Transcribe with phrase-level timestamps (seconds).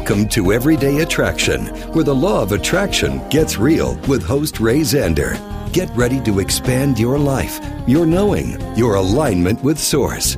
[0.00, 5.36] Welcome to Everyday Attraction, where the law of attraction gets real with host Ray Zander.
[5.74, 10.36] Get ready to expand your life, your knowing, your alignment with Source.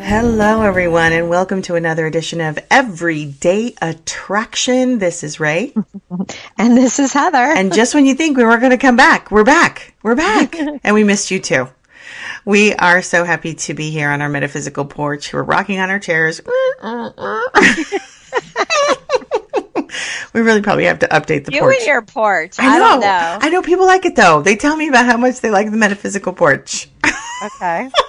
[0.00, 4.98] Hello, everyone, and welcome to another edition of Everyday Attraction.
[4.98, 5.74] This is Ray.
[6.56, 7.36] And this is Heather.
[7.36, 9.94] And just when you think we weren't going to come back, we're back.
[10.02, 10.56] We're back.
[10.84, 11.68] and we missed you too.
[12.44, 15.32] We are so happy to be here on our metaphysical porch.
[15.32, 16.40] We're rocking on our chairs.
[20.32, 21.76] we really probably have to update the you porch.
[21.78, 22.58] and your porch.
[22.58, 22.84] I I, know.
[22.84, 23.38] don't know.
[23.40, 24.42] I know people like it though.
[24.42, 26.88] They tell me about how much they like the metaphysical porch.
[27.44, 27.90] okay.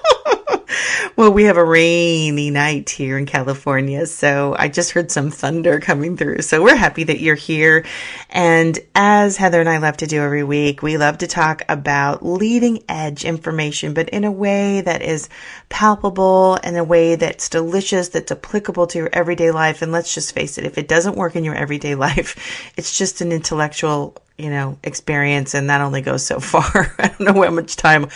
[1.18, 5.80] Well, we have a rainy night here in California, so I just heard some thunder
[5.80, 6.42] coming through.
[6.42, 7.86] So we're happy that you're here.
[8.30, 12.26] And as Heather and I love to do every week, we love to talk about
[12.26, 15.30] leading edge information, but in a way that is
[15.70, 19.82] palpable, in a way that's delicious, that's applicable to your everyday life.
[19.82, 23.22] And let's just face it, if it doesn't work in your everyday life, it's just
[23.22, 27.52] an intellectual you know experience and that only goes so far i don't know how
[27.52, 28.08] much time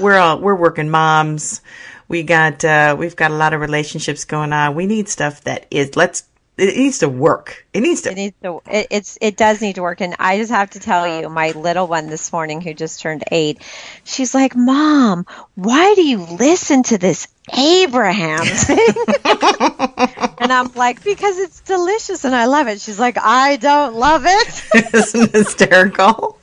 [0.00, 1.60] we're all we're working moms
[2.08, 5.66] we got uh we've got a lot of relationships going on we need stuff that
[5.70, 6.24] is let's
[6.58, 8.60] it needs to work it needs to It needs to.
[8.70, 9.16] It, it's.
[9.22, 10.02] It does need to work.
[10.02, 13.24] And I just have to tell you, my little one this morning, who just turned
[13.30, 13.62] eight,
[14.04, 15.24] she's like, "Mom,
[15.54, 18.86] why do you listen to this Abraham thing?"
[20.52, 24.24] and I'm like, "Because it's delicious and I love it." She's like, "I don't love
[24.26, 24.64] it."
[24.94, 26.38] isn't hysterical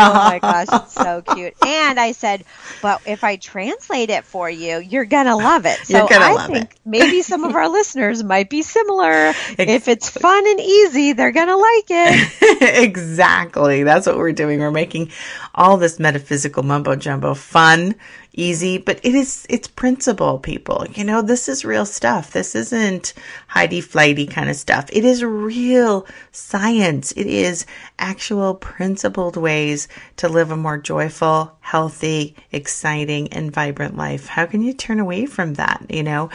[0.00, 1.54] oh my gosh, it's so cute.
[1.64, 2.44] And I said,
[2.82, 5.78] but if I translate it for you, you're gonna love it.
[5.84, 6.80] So You're gonna I love think it.
[6.84, 9.32] maybe some of our listeners might be similar.
[9.58, 12.82] if it's fun and easy, they're gonna like it.
[12.82, 13.82] exactly.
[13.82, 14.60] That's what we're doing.
[14.60, 15.10] We're making
[15.54, 17.94] all this metaphysical mumbo jumbo fun,
[18.32, 20.86] easy, but it is, it's principle, people.
[20.94, 22.32] You know, this is real stuff.
[22.32, 23.14] This isn't
[23.48, 24.86] Heidi flighty kind of stuff.
[24.92, 27.12] It is real science.
[27.12, 27.66] It is
[28.00, 34.26] actual principled ways to live a more joyful, healthy, exciting, and vibrant life.
[34.26, 36.30] How can you turn away from that, you know?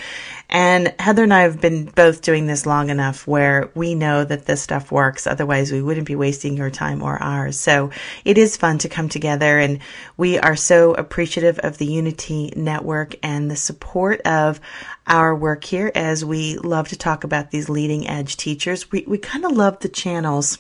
[0.49, 4.45] And Heather and I have been both doing this long enough where we know that
[4.45, 5.27] this stuff works.
[5.27, 7.59] Otherwise, we wouldn't be wasting your time or ours.
[7.59, 7.89] So
[8.23, 9.79] it is fun to come together and
[10.15, 14.61] we are so appreciative of the Unity Network and the support of
[15.07, 18.91] our work here as we love to talk about these leading edge teachers.
[18.91, 20.59] We, we kind of love the channels.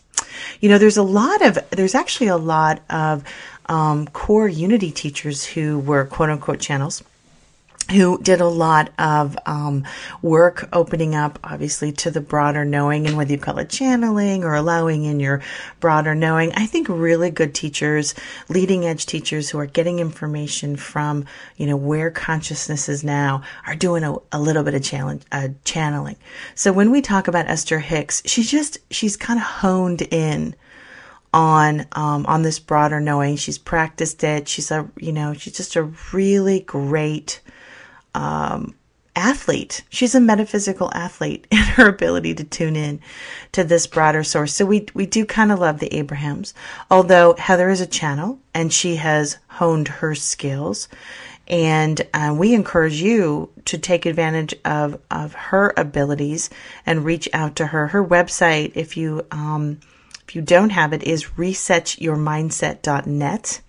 [0.59, 3.23] You know, there's a lot of, there's actually a lot of
[3.67, 7.03] um, core Unity teachers who were quote unquote channels
[7.91, 9.83] who did a lot of um,
[10.21, 14.55] work opening up, obviously, to the broader knowing, and whether you call it channeling or
[14.55, 15.41] allowing in your
[15.79, 16.51] broader knowing.
[16.53, 18.15] I think really good teachers,
[18.49, 21.25] leading edge teachers who are getting information from,
[21.57, 25.49] you know, where consciousness is now, are doing a, a little bit of challenge, uh,
[25.63, 26.15] channeling.
[26.55, 30.55] So when we talk about Esther Hicks, she's just she's kind of honed in
[31.35, 33.35] on um, on this broader knowing.
[33.35, 34.47] She's practiced it.
[34.47, 37.41] She's a you know she's just a really great
[38.15, 38.73] um,
[39.15, 39.83] athlete.
[39.89, 42.99] She's a metaphysical athlete in her ability to tune in
[43.51, 44.53] to this broader source.
[44.53, 46.53] So we we do kind of love the Abrahams,
[46.89, 50.87] although Heather is a channel and she has honed her skills.
[51.47, 56.49] And uh, we encourage you to take advantage of, of her abilities
[56.87, 57.89] and reach out to her.
[57.89, 59.79] Her website, if you um,
[60.27, 63.61] if you don't have it, is resetyourmindset.net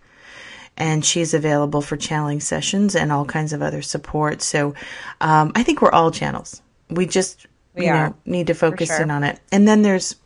[0.77, 4.43] and she's available for channeling sessions and all kinds of other support.
[4.43, 4.75] So
[5.21, 6.63] um, I think we're all channels.
[6.91, 9.03] We just We you are, know need to focus sure.
[9.03, 9.41] in on it.
[9.51, 10.17] And then there's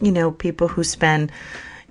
[0.00, 1.30] you know people who spend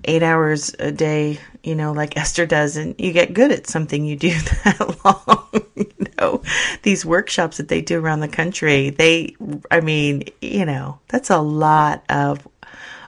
[0.05, 4.05] eight hours a day, you know, like Esther does, and you get good at something
[4.05, 4.29] you do
[4.63, 5.65] that long.
[5.75, 6.41] you know,
[6.83, 9.35] these workshops that they do around the country, they,
[9.69, 12.47] I mean, you know, that's a lot of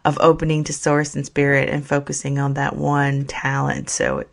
[0.05, 3.89] of opening to source and spirit and focusing on that one talent.
[3.89, 4.23] So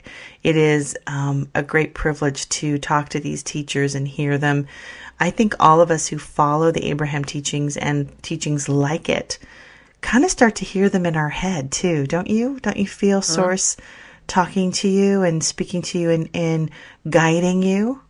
[0.43, 4.67] it is um, a great privilege to talk to these teachers and hear them.
[5.21, 9.39] I think all of us who follow the Abraham teachings and teachings like it
[10.01, 12.59] kind of start to hear them in our head too, don't you?
[12.61, 13.77] Don't you feel source
[14.27, 16.71] talking to you and speaking to you and, and
[17.09, 18.01] guiding you?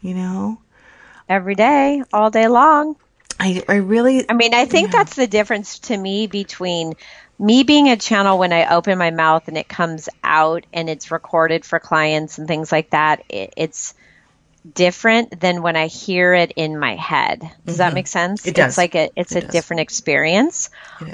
[0.00, 0.60] You know?
[1.28, 2.96] Every day, all day long.
[3.38, 6.94] I, I really I mean, I think that's the difference to me between
[7.38, 11.10] me being a channel when I open my mouth and it comes out and it's
[11.10, 13.24] recorded for clients and things like that.
[13.28, 13.94] It, it's
[14.72, 17.42] different than when I hear it in my head.
[17.66, 18.42] Does that make sense?
[18.42, 18.50] Mm-hmm.
[18.50, 18.68] It does.
[18.68, 19.50] It's like a it's It a does.
[19.50, 20.70] different experience.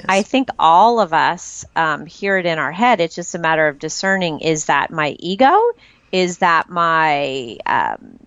[0.07, 3.01] I think all of us um, hear it in our head.
[3.01, 5.53] It's just a matter of discerning: is that my ego?
[6.11, 8.17] Is that my um,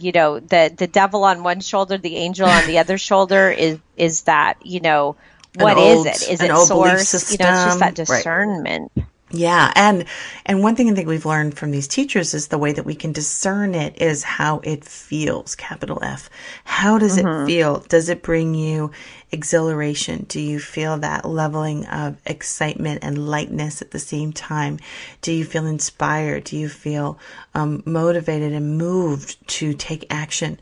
[0.00, 3.50] you know the the devil on one shoulder, the angel on the other shoulder?
[3.50, 5.16] Is is that you know
[5.56, 6.28] what is old- it?
[6.28, 7.30] Is it old belief source?
[7.32, 8.92] You know, it's just that discernment.
[8.96, 9.06] Right.
[9.32, 10.06] Yeah, and
[10.44, 12.96] and one thing I think we've learned from these teachers is the way that we
[12.96, 16.28] can discern it is how it feels, capital F.
[16.64, 17.78] How does it feel?
[17.88, 18.90] Does it bring you
[19.30, 20.26] exhilaration?
[20.28, 24.80] Do you feel that leveling of excitement and lightness at the same time?
[25.22, 26.42] Do you feel inspired?
[26.44, 27.16] Do you feel
[27.54, 30.58] um, motivated and moved to take action?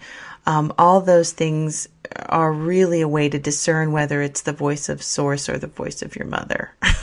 [0.49, 1.89] Um, all those things
[2.31, 6.01] are really a way to discern whether it's the voice of source or the voice
[6.01, 6.73] of your mother.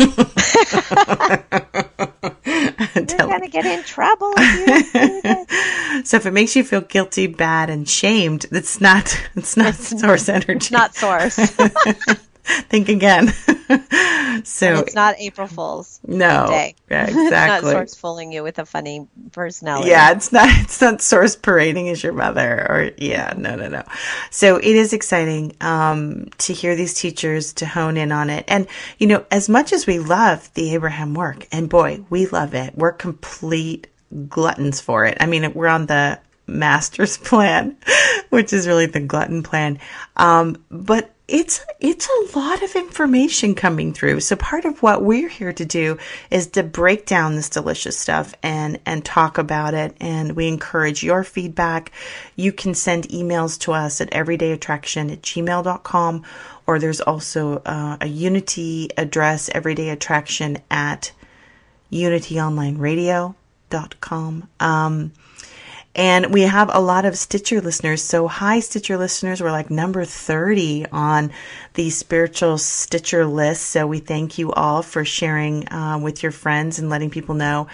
[2.95, 5.47] You're gonna get in trouble if you don't do this.
[6.09, 10.27] So if it makes you feel guilty, bad, and shamed, it's not it's not source
[10.27, 10.51] energy.
[10.53, 11.37] It's Not source.
[12.69, 13.27] Think again.
[14.43, 15.99] so it's not April Fool's.
[16.05, 16.75] no, day.
[16.91, 19.89] yeah, Not source fooling you with a funny personality.
[19.89, 23.83] Yeah, it's not it's not source parading as your mother or yeah, no, no, no.
[24.29, 28.45] So it is exciting um, to hear these teachers to hone in on it.
[28.47, 28.67] And
[28.99, 32.75] you know, as much as we love the Abraham work, and boy, we love it.
[32.75, 33.87] We're complete
[34.29, 35.17] gluttons for it.
[35.19, 37.77] I mean, we're on the master's plan,
[38.29, 39.79] which is really the glutton plan.
[40.17, 44.19] Um, but it's it's a lot of information coming through.
[44.19, 45.97] So part of what we're here to do
[46.29, 49.97] is to break down this delicious stuff and and talk about it.
[49.99, 51.91] And we encourage your feedback.
[52.35, 56.23] You can send emails to us at everydayattraction at gmail.com
[56.67, 61.11] or there's also uh, a unity address everydayattraction at
[61.91, 64.49] unityonlineradio.com.
[64.59, 65.11] Um,
[65.95, 68.03] and we have a lot of Stitcher listeners.
[68.03, 69.41] So, hi, Stitcher listeners.
[69.41, 71.31] We're like number 30 on
[71.75, 73.67] the spiritual Stitcher list.
[73.67, 77.67] So, we thank you all for sharing uh, with your friends and letting people know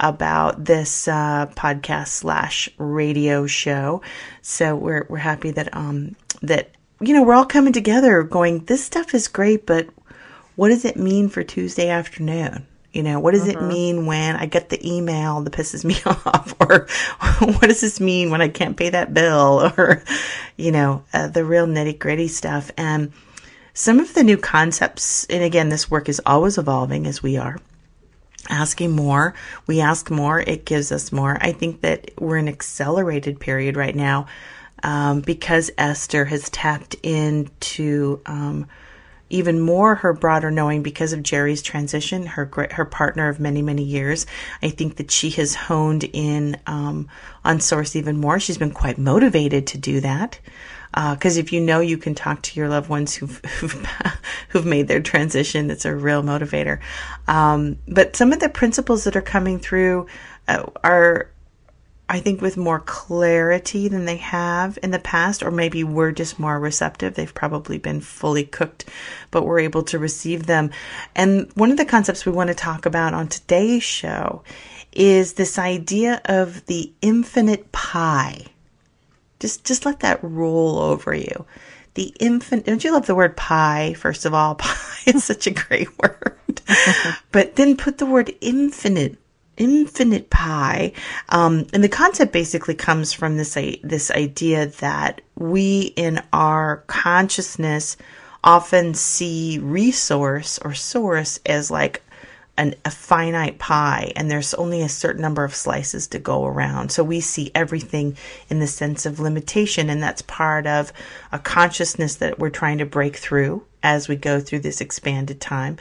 [0.00, 4.00] about this uh, podcast slash radio show.
[4.40, 6.70] So, we're, we're happy that, um, that,
[7.00, 9.86] you know, we're all coming together going, this stuff is great, but
[10.54, 12.66] what does it mean for Tuesday afternoon?
[12.96, 16.54] You know, what does it mean when I get the email that pisses me off?
[16.58, 16.86] Or
[17.46, 19.70] what does this mean when I can't pay that bill?
[19.76, 20.02] Or,
[20.56, 22.70] you know, uh, the real nitty gritty stuff.
[22.78, 23.12] And
[23.74, 27.58] some of the new concepts, and again, this work is always evolving as we are
[28.48, 29.34] asking more.
[29.66, 31.36] We ask more, it gives us more.
[31.38, 34.26] I think that we're in an accelerated period right now
[34.82, 38.66] um, because Esther has tapped into um,
[39.28, 43.82] even more her broader knowing because of Jerry's transition, her her partner of many many
[43.82, 44.26] years.
[44.62, 47.08] I think that she has honed in um,
[47.44, 48.38] on Source even more.
[48.38, 50.38] She's been quite motivated to do that
[50.94, 53.86] because if you know you can talk to your loved ones who've who've,
[54.48, 56.80] who've made their transition, it's a real motivator.
[57.28, 60.06] Um, but some of the principles that are coming through
[60.48, 61.30] uh, are
[62.08, 66.38] I think with more clarity than they have in the past, or maybe we're just
[66.38, 67.14] more receptive.
[67.14, 68.84] They've probably been fully cooked,
[69.32, 70.70] but we're able to receive them.
[71.16, 74.44] And one of the concepts we want to talk about on today's show
[74.92, 78.46] is this idea of the infinite pie.
[79.40, 81.44] Just just let that roll over you.
[81.94, 84.54] The infinite don't you love the word pie, first of all?
[84.56, 86.60] Pie is such a great word.
[87.32, 89.18] but then put the word infinite
[89.56, 90.92] infinite pie.
[91.28, 97.96] Um, and the concept basically comes from this, this idea that we in our consciousness
[98.44, 102.02] often see resource or source as like
[102.58, 106.90] an, a finite pie and there's only a certain number of slices to go around.
[106.90, 108.16] So we see everything
[108.48, 110.92] in the sense of limitation and that's part of
[111.32, 115.76] a consciousness that we're trying to break through as we go through this expanded time.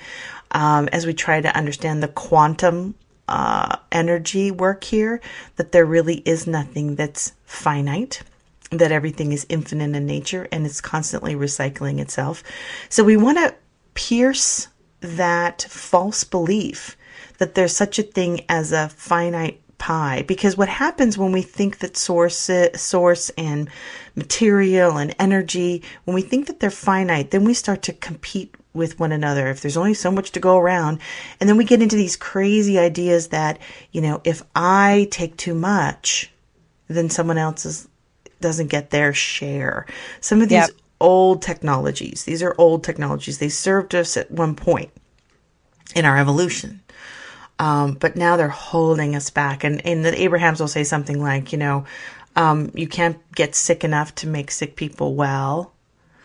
[0.51, 2.95] Um, as we try to understand the quantum
[3.27, 5.21] uh, energy work here,
[5.55, 8.21] that there really is nothing that's finite
[8.71, 12.43] that everything is infinite in nature and it's constantly recycling itself.
[12.89, 13.55] So we want to
[13.93, 14.67] pierce
[15.01, 16.97] that false belief
[17.37, 21.79] that there's such a thing as a finite pie because what happens when we think
[21.79, 23.69] that source source and
[24.15, 28.99] material and energy when we think that they're finite then we start to compete with
[28.99, 30.99] one another if there's only so much to go around
[31.39, 33.59] and then we get into these crazy ideas that
[33.91, 36.31] you know if i take too much
[36.87, 37.87] then someone else is,
[38.41, 39.85] doesn't get their share
[40.21, 40.75] some of these Yep.
[40.99, 44.91] old technologies these are old technologies they served us at one point
[45.95, 46.81] in our evolution
[47.59, 49.63] um, but now they're holding us back.
[49.63, 51.85] And, and the Abrahams will say something like, you know,
[52.35, 55.71] um, you can't get sick enough to make sick people well,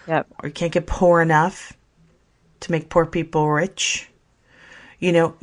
[0.07, 0.29] Yep.
[0.43, 1.73] or you can't get poor enough
[2.61, 4.09] to make poor people rich.
[4.99, 5.37] You know,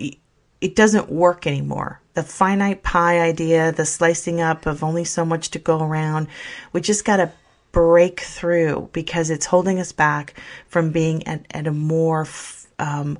[0.61, 2.01] it doesn't work anymore.
[2.13, 6.27] The finite pie idea, the slicing up of only so much to go around,
[6.73, 7.31] we just got to
[7.71, 10.33] break through because it's holding us back
[10.67, 13.19] from being at, at a more f- um,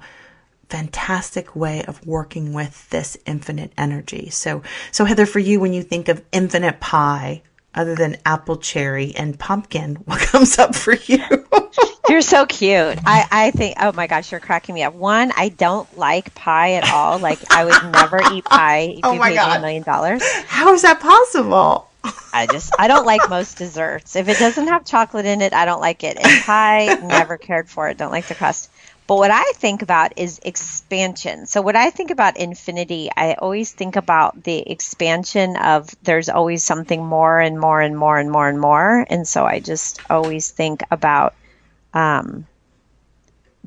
[0.70, 4.30] fantastic way of working with this infinite energy.
[4.30, 7.44] So, so Heather, for you, when you think of infinite pie,
[7.76, 11.24] other than apple, cherry, and pumpkin, what comes up for you?
[12.18, 12.98] You're so cute.
[13.06, 14.96] I, I think, oh my gosh, you're cracking me up.
[14.96, 17.20] One, I don't like pie at all.
[17.20, 19.58] Like, I would never eat pie if Oh you my paid me God.
[19.58, 20.24] a million dollars.
[20.48, 21.88] How is that possible?
[22.34, 24.16] I just, I don't like most desserts.
[24.16, 26.18] If it doesn't have chocolate in it, I don't like it.
[26.18, 28.00] And pie, never cared for it.
[28.00, 28.72] Don't like the crust.
[29.06, 31.46] But what I think about is expansion.
[31.46, 36.64] So, what I think about infinity, I always think about the expansion of there's always
[36.64, 39.06] something more and more and more and more and more.
[39.08, 41.36] And so I just always think about
[41.94, 42.46] um,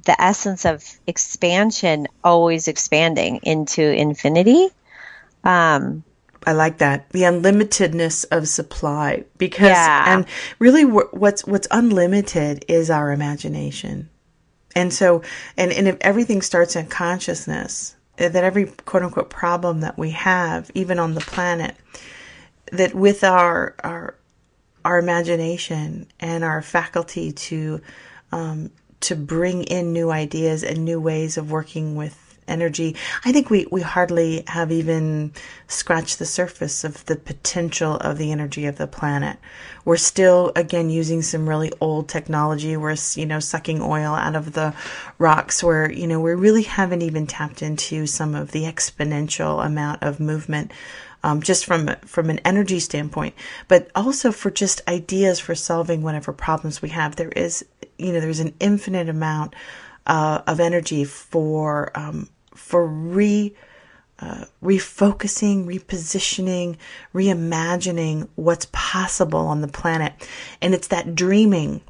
[0.05, 4.69] the essence of expansion always expanding into infinity.
[5.45, 6.05] Um,
[6.47, 10.05] I like that the unlimitedness of supply because Yeah.
[10.15, 10.27] and
[10.59, 14.09] really what's what's unlimited is our imagination,
[14.75, 15.23] and so
[15.59, 20.11] and and if everything starts in consciousness, eh, that every quote unquote problem that we
[20.13, 21.77] have, even on the planet,
[22.73, 24.15] that with our our
[24.83, 27.83] our imagination and our faculty to
[28.33, 28.71] um,
[29.01, 32.97] to bring in new ideas and new ways of working with energy.
[33.25, 35.33] I think we, we hardly have even
[35.69, 39.39] scratched the surface of the potential of the energy of the planet.
[39.85, 42.77] We're still, again, using some really old technology.
[42.77, 44.75] We're, you know, sucking oil out of the
[45.19, 50.03] rocks where, you know, we really haven't even tapped into some of the exponential amount
[50.03, 50.73] of movement
[51.23, 53.35] um, just from from an energy standpoint,
[53.69, 57.17] but also for just ideas for solving whatever problems we have.
[57.17, 57.65] There is,
[58.01, 59.55] you know, there's an infinite amount
[60.07, 63.55] uh, of energy for um, for re
[64.19, 66.77] uh, refocusing, repositioning,
[67.15, 70.13] reimagining what's possible on the planet,
[70.61, 71.81] and it's that dreaming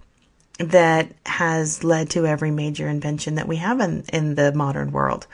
[0.59, 5.27] that has led to every major invention that we have in, in the modern world.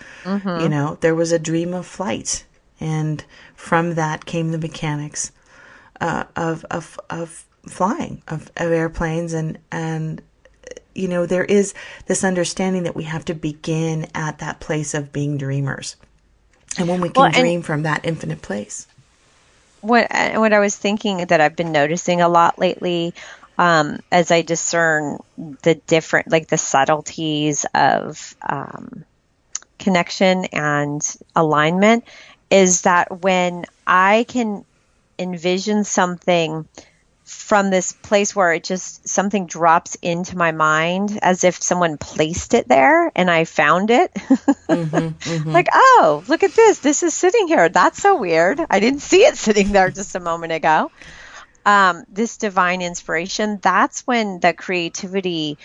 [0.61, 2.45] You know, there was a dream of flight,
[2.81, 3.25] and
[3.57, 5.33] from that came the mechanics
[6.01, 10.23] uh, of, of, of flying, of, of airplanes, and, and,
[10.97, 11.75] you know, there is
[12.07, 15.97] this understanding that we have to begin at that place of being dreamers.
[16.79, 18.87] And when we can Well, dream from that infinite place.
[19.81, 23.15] what uh, what I was thinking that I've been noticing a lot lately,
[23.59, 25.19] um, as I discern
[25.63, 29.05] the different, like the subtleties of um,
[29.79, 31.01] connection and
[31.35, 32.05] alignment,
[32.51, 34.65] is that when I can
[35.19, 36.69] envision something
[37.27, 42.55] from this place where it just something drops into my mind as if someone placed
[42.55, 44.17] it there and I found it.
[45.47, 46.79] Like, oh, look at this.
[46.81, 47.69] This is sitting here.
[47.69, 48.61] That's so weird.
[48.71, 50.91] I didn't see it sitting there just a moment ago.
[51.65, 55.59] Um, this divine inspiration, that's when the creativity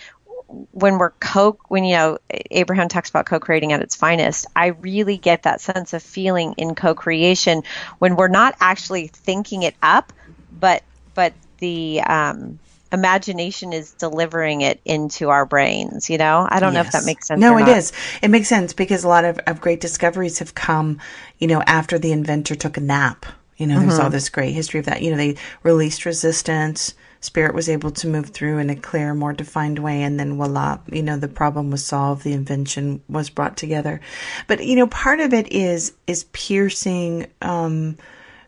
[0.72, 2.18] when we're co when you know
[2.50, 6.74] Abraham talks about co-creating at its finest, I really get that sense of feeling in
[6.74, 7.62] co-creation
[7.98, 10.12] when we're not actually thinking it up,
[10.50, 10.82] but
[11.14, 12.58] but the um,
[12.92, 16.10] imagination is delivering it into our brains.
[16.10, 17.40] You know, I don't know if that makes sense.
[17.40, 17.92] No, it is.
[18.20, 20.98] It makes sense because a lot of, of great discoveries have come,
[21.38, 23.24] you know, after the inventor took a nap.
[23.56, 24.12] You know, there's all Mm-hmm.
[24.12, 25.02] this great history of that.
[25.02, 26.94] You know, they released resistance.
[27.20, 30.78] Spirit was able to move through in a clear, more defined way, and then voila,
[30.90, 32.24] you know, the problem was solved.
[32.24, 34.00] The invention was brought together.
[34.48, 37.96] But you know, part of it is is piercing um,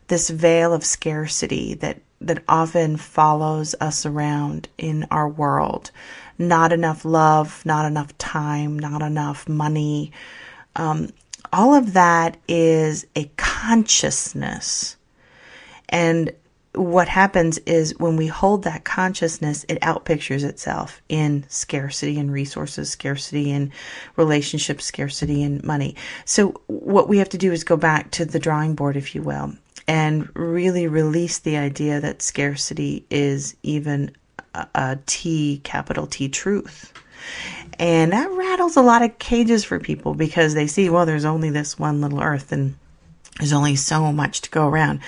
[0.07, 5.91] this veil of scarcity that that often follows us around in our world.
[6.37, 10.11] Not enough love, not enough time, not enough money.
[10.75, 11.09] Um,
[11.53, 14.97] all of that is a consciousness.
[15.89, 16.31] And
[16.75, 22.89] what happens is when we hold that consciousness, it outpictures itself in scarcity and resources,
[22.89, 23.71] scarcity in
[24.15, 25.95] relationships, scarcity in money.
[26.25, 29.21] So, what we have to do is go back to the drawing board, if you
[29.21, 29.53] will,
[29.87, 34.11] and really release the idea that scarcity is even
[34.73, 36.93] a T, capital T, truth.
[37.79, 41.49] And that rattles a lot of cages for people because they see, well, there's only
[41.49, 42.75] this one little earth and
[43.39, 45.01] there's only so much to go around.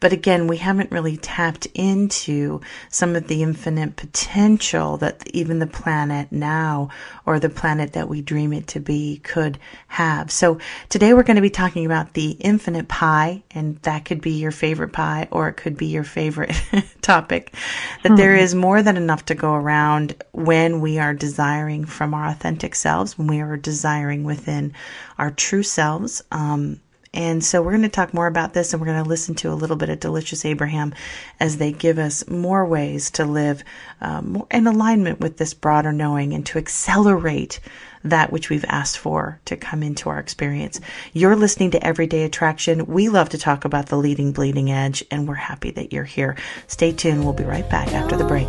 [0.00, 5.66] But again, we haven't really tapped into some of the infinite potential that even the
[5.66, 6.88] planet now
[7.26, 10.30] or the planet that we dream it to be could have.
[10.30, 14.32] So today we're going to be talking about the infinite pie, and that could be
[14.32, 16.54] your favorite pie or it could be your favorite
[17.02, 17.54] topic.
[18.02, 22.28] That there is more than enough to go around when we are desiring from our
[22.28, 24.72] authentic selves, when we are desiring within
[25.18, 26.22] our true selves.
[26.32, 26.80] Um,
[27.14, 29.52] and so we're going to talk more about this and we're going to listen to
[29.52, 30.92] a little bit of Delicious Abraham
[31.38, 33.62] as they give us more ways to live
[34.00, 37.60] um, in alignment with this broader knowing and to accelerate
[38.02, 40.80] that which we've asked for to come into our experience.
[41.12, 42.84] You're listening to Everyday Attraction.
[42.86, 46.36] We love to talk about the leading bleeding edge and we're happy that you're here.
[46.66, 47.24] Stay tuned.
[47.24, 48.48] We'll be right back after the break.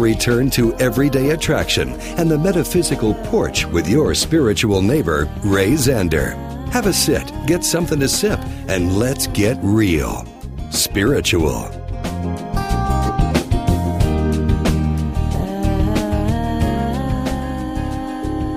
[0.00, 6.34] Return to Everyday Attraction and the Metaphysical Porch with your spiritual neighbor, Ray Zander.
[6.70, 10.26] Have a sit, get something to sip, and let's get real.
[10.70, 11.68] Spiritual.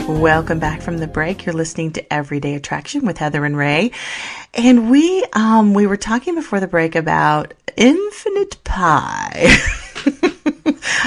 [0.07, 1.45] Welcome back from the break.
[1.45, 3.91] You're listening to Everyday Attraction with Heather and Ray.
[4.53, 9.57] And we um we were talking before the break about infinite pie.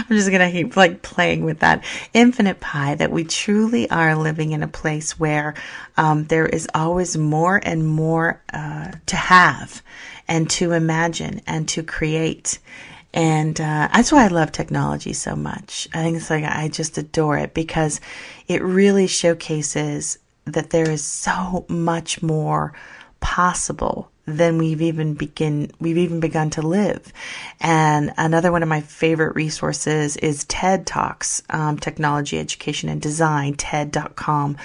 [0.09, 4.53] I'm just gonna keep like playing with that infinite pie that we truly are living
[4.53, 5.55] in a place where
[5.97, 9.83] um, there is always more and more uh, to have
[10.29, 12.59] and to imagine and to create.
[13.12, 15.88] And uh, that's why I love technology so much.
[15.92, 18.01] I think it's like I just adore it because
[18.47, 22.75] it really showcases that there is so much more
[23.21, 27.12] possible than we've even begin we've even begun to live.
[27.61, 33.55] And another one of my favorite resources is TED Talks, um, Technology, Education, and Design,
[33.55, 34.57] TED.com.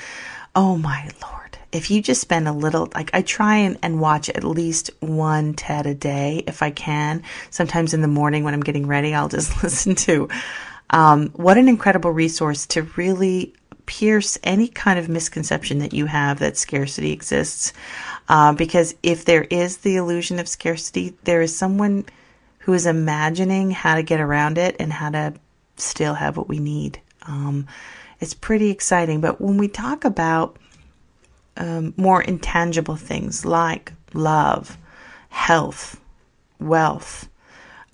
[0.56, 4.30] Oh my lord if you just spend a little like i try and, and watch
[4.30, 8.62] at least one ted a day if i can sometimes in the morning when i'm
[8.62, 10.28] getting ready i'll just listen to
[10.94, 13.54] um, what an incredible resource to really
[13.86, 17.72] pierce any kind of misconception that you have that scarcity exists
[18.32, 22.06] uh, because if there is the illusion of scarcity there is someone
[22.60, 25.34] who is imagining how to get around it and how to
[25.78, 27.68] still have what we need um,
[28.20, 30.58] it's pretty exciting but when we talk about
[31.58, 34.78] um, more intangible things like love,
[35.30, 36.00] health,
[36.60, 37.30] wealth,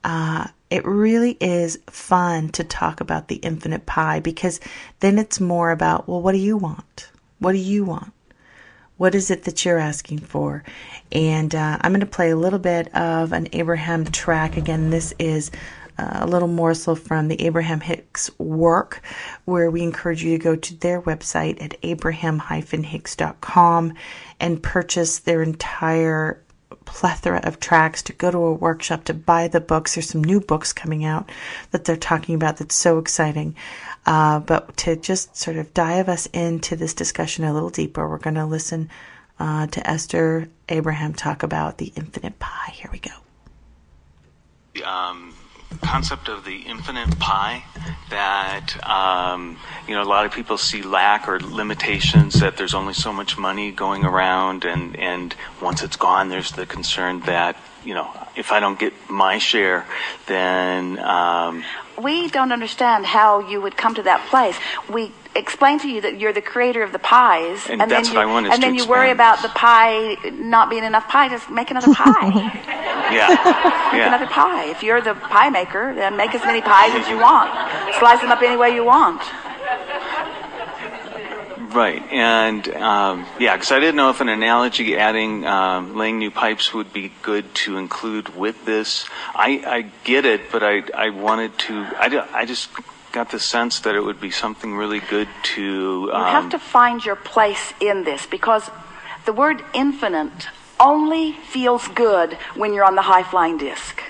[0.03, 4.59] uh, it really is fun to talk about the infinite pie because
[4.99, 7.09] then it's more about, well, what do you want?
[7.39, 8.13] What do you want?
[8.97, 10.63] What is it that you're asking for?
[11.11, 14.57] And uh, I'm going to play a little bit of an Abraham track.
[14.57, 15.51] Again, this is
[15.97, 19.01] uh, a little morsel from the Abraham Hicks work,
[19.45, 23.93] where we encourage you to go to their website at abraham-hicks.com
[24.39, 26.41] and purchase their entire
[26.85, 30.39] plethora of tracks to go to a workshop to buy the books there's some new
[30.39, 31.29] books coming out
[31.71, 33.53] that they're talking about that's so exciting
[34.07, 38.17] uh, but to just sort of dive us into this discussion a little deeper we're
[38.17, 38.89] going to listen
[39.39, 42.71] uh, to esther abraham talk about the infinite pie.
[42.71, 43.11] Here we go.
[44.85, 45.33] Um,
[45.81, 47.63] concept of the infinite pie
[48.09, 52.93] that um, you know a lot of people see lack or limitations that there's only
[52.93, 57.57] so much money going around and and once it's gone there's the concern that
[57.87, 59.85] you know if I don't get my share
[60.27, 61.63] then um,
[62.01, 64.57] we don't understand how you would come to that place.
[64.89, 68.15] We explain to you that you're the creator of the pies, And then that's you,
[68.15, 71.29] what I want is and then you worry about the pie not being enough pie.
[71.29, 72.29] Just make another pie.
[73.11, 74.69] yeah Make yeah another pie.
[74.69, 77.49] If you're the pie maker, then make as many pies as you want.
[77.97, 79.21] Slice them up any way you want.
[81.73, 86.31] Right, and um, yeah, because I didn't know if an analogy adding um, laying new
[86.31, 89.05] pipes would be good to include with this.
[89.35, 91.73] I, I get it, but I I wanted to.
[91.99, 92.69] I, I just
[93.11, 95.61] got the sense that it would be something really good to.
[96.07, 98.69] You Um, have to find your place in this because
[99.25, 100.47] the word infinite
[100.79, 104.01] only feels good when you're on the high flying disc.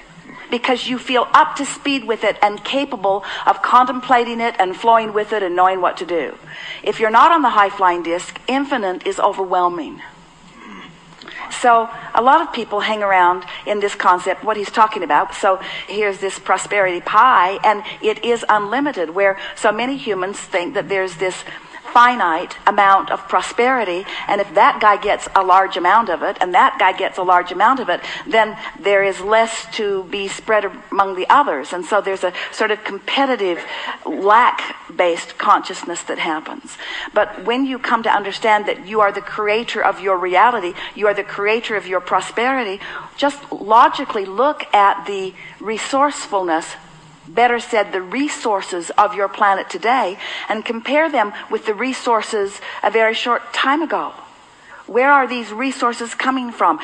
[0.50, 5.14] Because you feel up to speed with it and capable of contemplating it and flowing
[5.14, 6.38] with it and knowing what to do.
[6.84, 10.02] If you're not on the high flying disc, infinite is overwhelming.
[11.52, 15.34] So a lot of people hang around in this concept, what he's talking about.
[15.34, 20.90] So here's this prosperity pie, and it is unlimited, where so many humans think that
[20.90, 21.44] there's this
[21.98, 26.54] finite amount of prosperity, and if that guy gets a large amount of it, and
[26.54, 30.64] that guy gets a large amount of it, then there is less to be spread
[30.92, 31.74] among the others.
[31.74, 33.60] And so there's a sort of competitive,
[34.06, 36.78] lack-based consciousness that happens.
[37.16, 41.08] But when you come to understand that you are the creator of your reality, you
[41.08, 42.80] are the creator of your prosperity,
[43.16, 46.76] just logically look at the resourcefulness
[47.28, 50.18] better said, the resources of your planet today
[50.50, 54.14] and compare them with the resources a very short time ago.
[54.88, 56.80] Where are these resources coming from?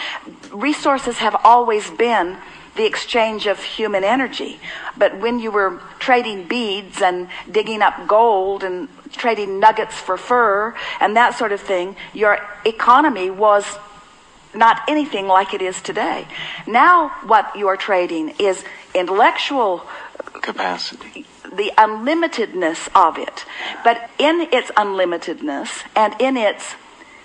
[0.52, 2.38] Resources have always been
[2.76, 4.60] the exchange of human energy.
[4.98, 10.76] But when you were trading beads and digging up gold and trading nuggets for fur
[11.00, 13.78] and that sort of thing, your economy was
[14.56, 16.28] not anything like it is today.
[16.68, 19.86] Now, what you are trading is intellectual
[20.41, 21.26] capacity.
[21.43, 23.46] the unlimitedness of it.
[23.84, 26.76] But in its unlimitedness and in its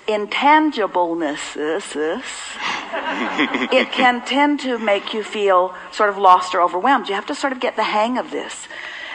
[0.07, 1.57] intangibleness,
[3.73, 7.09] it can tend to make you feel sort of lost or overwhelmed.
[7.09, 8.67] You have to sort of get the hang of this.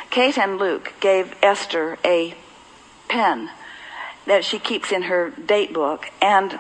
[0.10, 2.36] Kate and Luke gave Esther a
[3.08, 3.50] pen
[4.26, 6.60] that she keeps in her date book, and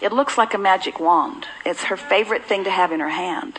[0.00, 1.46] it looks like a magic wand.
[1.64, 3.58] It's her favorite thing to have in her hand.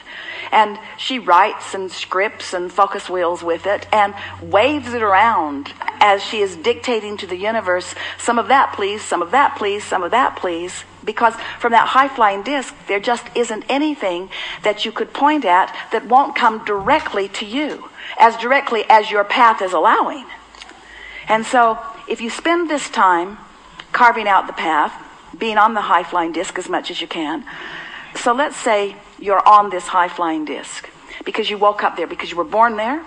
[0.55, 6.23] And she writes and scripts and focus wheels with it and waves it around as
[6.23, 10.01] she is dictating to the universe some of that, please, some of that, please, some
[10.01, 10.85] of that, please.
[11.03, 14.29] Because from that high flying disc, there just isn't anything
[14.63, 19.25] that you could point at that won't come directly to you, as directly as your
[19.25, 20.25] path is allowing.
[21.27, 23.39] And so, if you spend this time
[23.91, 24.93] carving out the path,
[25.37, 27.43] being on the high flying disc as much as you can.
[28.15, 30.89] So let's say you're on this high flying disc
[31.25, 33.03] because you woke up there, because you were born there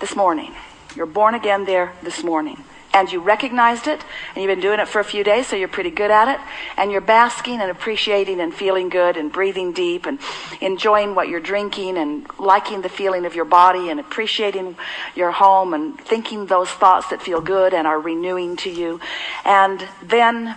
[0.00, 0.54] this morning.
[0.94, 2.62] You're born again there this morning.
[2.94, 4.02] And you recognized it,
[4.34, 6.40] and you've been doing it for a few days, so you're pretty good at it.
[6.76, 10.18] And you're basking and appreciating and feeling good and breathing deep and
[10.60, 14.76] enjoying what you're drinking and liking the feeling of your body and appreciating
[15.14, 19.00] your home and thinking those thoughts that feel good and are renewing to you.
[19.44, 20.56] And then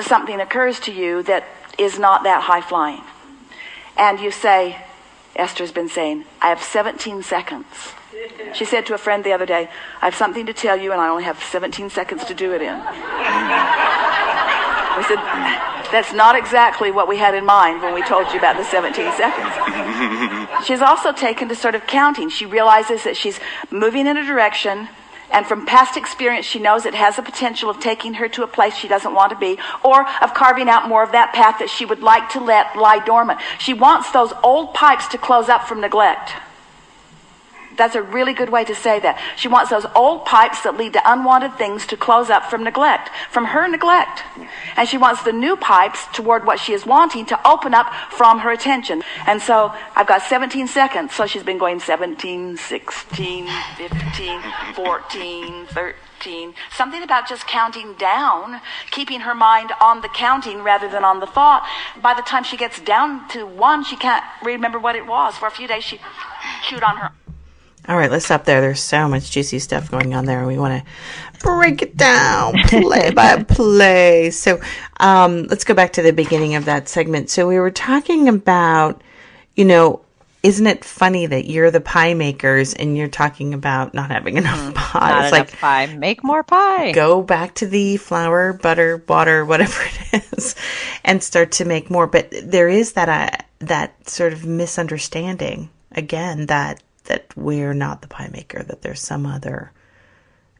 [0.00, 1.44] something occurs to you that
[1.78, 3.02] is not that high flying.
[3.96, 4.76] And you say,
[5.36, 7.66] Esther's been saying, I have 17 seconds.
[8.54, 9.68] She said to a friend the other day,
[10.00, 12.62] I have something to tell you and I only have 17 seconds to do it
[12.62, 12.76] in.
[14.96, 15.18] We said,
[15.90, 19.12] that's not exactly what we had in mind when we told you about the 17
[19.12, 19.52] seconds.
[20.66, 22.28] She's also taken to sort of counting.
[22.28, 24.88] She realizes that she's moving in a direction
[25.34, 28.46] and from past experience, she knows it has the potential of taking her to a
[28.46, 31.68] place she doesn't want to be, or of carving out more of that path that
[31.68, 33.40] she would like to let lie dormant.
[33.58, 36.30] She wants those old pipes to close up from neglect.
[37.76, 39.20] That's a really good way to say that.
[39.36, 43.10] She wants those old pipes that lead to unwanted things to close up from neglect,
[43.30, 44.22] from her neglect.
[44.76, 48.40] And she wants the new pipes toward what she is wanting to open up from
[48.40, 49.02] her attention.
[49.26, 51.14] And so I've got 17 seconds.
[51.14, 54.40] So she's been going 17, 16, 15,
[54.74, 56.54] 14, 13.
[56.72, 58.60] Something about just counting down,
[58.90, 61.68] keeping her mind on the counting rather than on the thought.
[62.00, 65.36] By the time she gets down to one, she can't remember what it was.
[65.36, 66.00] For a few days, she
[66.62, 67.10] chewed on her
[67.86, 68.60] All right, let's stop there.
[68.60, 72.54] There's so much juicy stuff going on there, and we want to break it down
[72.66, 74.30] play by play.
[74.30, 74.60] So,
[74.98, 77.28] um, let's go back to the beginning of that segment.
[77.28, 79.02] So, we were talking about,
[79.54, 80.00] you know,
[80.44, 84.74] isn't it funny that you're the pie makers and you're talking about not having enough
[84.74, 85.00] pie?
[85.00, 85.08] Mm-hmm.
[85.08, 85.96] Not it's enough like pie.
[85.96, 86.92] Make more pie.
[86.92, 90.54] go back to the flour, butter, water, whatever it is,
[91.02, 92.06] and start to make more.
[92.06, 98.08] But there is that uh, that sort of misunderstanding again that that we're not the
[98.08, 99.72] pie maker, that there's some other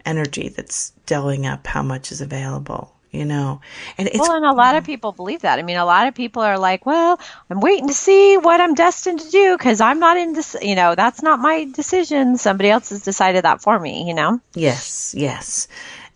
[0.05, 2.91] energy that's delving up how much is available.
[3.11, 3.61] You know,
[3.97, 5.61] and it's Well, and a lot of people believe that.
[5.61, 8.75] I mean, a lot of people are like, "Well, I'm waiting to see what I'm
[8.75, 10.57] destined to do because I'm not in this.
[10.61, 12.39] You know, that's not my decision.
[12.39, 14.09] Somebody else has decided that for me.
[14.09, 15.69] You know." Yes, yes.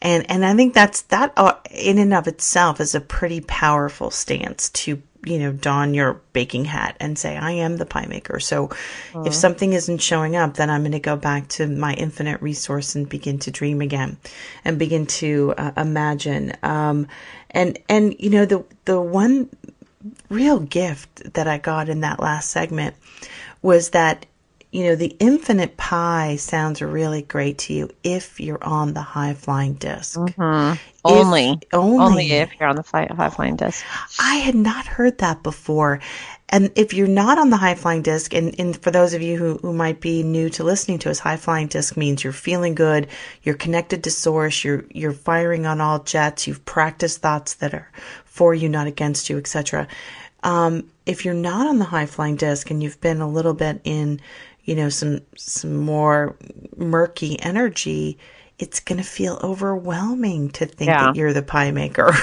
[0.03, 4.11] And and I think that's that uh, in and of itself is a pretty powerful
[4.11, 8.41] stance to you know don your baking hat and say I am the pie maker.
[8.41, 8.71] So
[9.25, 12.95] if something isn't showing up, then I'm going to go back to my infinite resource
[12.95, 14.17] and begin to dream again,
[14.65, 16.53] and begin to uh, imagine.
[16.63, 17.09] Um,
[17.51, 19.51] and and you know the the one
[20.29, 22.95] real gift that I got in that last segment
[23.63, 24.27] was that
[24.73, 29.35] you know the infinite pie sounds really great to you if you're on the high
[29.35, 30.23] flying disc.
[30.27, 30.39] If-
[31.05, 33.85] Only, only, only if you're on the fly, high flying disc.
[34.19, 36.01] I had not heard that before.
[36.51, 39.39] And if you're not on the high flying disc, and, and for those of you
[39.39, 42.75] who, who might be new to listening to us, high flying disc means you're feeling
[42.75, 43.09] good,
[43.43, 47.91] you're connected to source, you're you're firing on all jets, you've practiced thoughts that are
[48.27, 49.89] for you, not against you, etc.
[50.43, 53.81] Um, if you're not on the high flying disc and you've been a little bit
[53.85, 54.21] in,
[54.69, 56.37] you know, some some more
[56.77, 58.19] murky energy,
[58.59, 61.07] it's gonna feel overwhelming to think Yeah.
[61.07, 62.13] that you're the pie maker.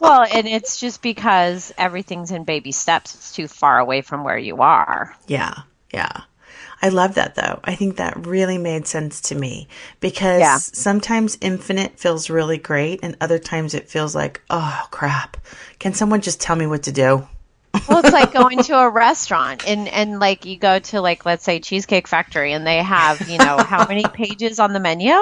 [0.00, 3.14] Well, and it's just because everything's in baby steps.
[3.14, 5.14] It's too far away from where you are.
[5.26, 5.52] Yeah,
[5.92, 6.22] yeah.
[6.80, 7.60] I love that though.
[7.64, 9.68] I think that really made sense to me
[10.00, 10.56] because Yeah.
[10.58, 15.36] sometimes infinite feels really great and other times it feels like, oh crap.
[15.78, 17.26] Can someone just tell me what to do?
[17.88, 21.44] Well, it's like going to a restaurant and and like you go to like let's
[21.44, 25.12] say Cheesecake Factory and they have you know how many pages on the menu?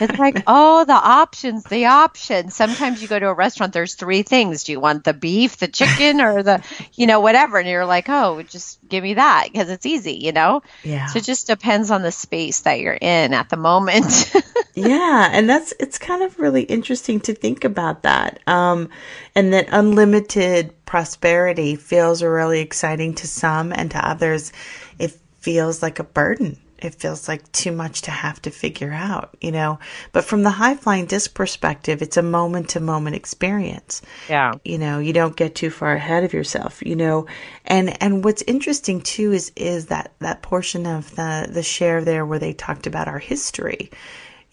[0.00, 2.54] It's like oh the options, the options.
[2.54, 4.64] Sometimes you go to a restaurant, there's three things.
[4.64, 6.62] Do you want the beef, the chicken, or the
[6.94, 7.58] you know whatever?
[7.58, 10.62] And you're like oh just give me that because it's easy, you know.
[10.82, 11.06] Yeah.
[11.06, 14.32] So it just depends on the space that you're in at the moment.
[14.76, 18.40] yeah, and that's it's kind of really interesting to think about that.
[18.46, 18.90] Um,
[19.34, 24.52] and that unlimited prosperity feels really exciting to some, and to others,
[24.98, 26.58] it feels like a burden.
[26.78, 29.78] It feels like too much to have to figure out, you know.
[30.12, 34.52] But from the high flying disc perspective, it's a moment to moment experience yeah.
[34.62, 37.26] you know you don't get too far ahead of yourself you know
[37.64, 42.26] and and what's interesting too is is that that portion of the the share there
[42.26, 43.90] where they talked about our history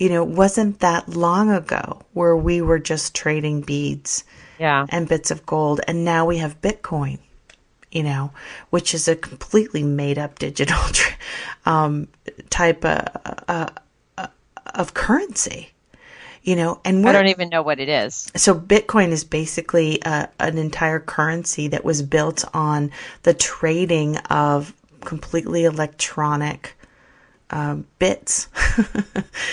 [0.04, 4.26] you know it wasn't that long ago where we were just trading beads
[4.60, 4.86] Yeah.
[4.90, 7.20] and bits of gold and now we have bitcoin
[7.90, 8.32] you know
[8.70, 10.82] which is a completely made up digital
[11.66, 12.10] um,
[12.50, 13.08] type of,
[13.48, 13.70] uh,
[14.18, 14.28] uh,
[14.76, 15.70] of currency
[16.44, 18.30] you know and I don't even know what it is.
[18.36, 22.92] so Bitcoin is basically uh, an entire currency that was built on
[23.24, 26.76] the trading of completely electronic
[27.54, 28.48] um, bits,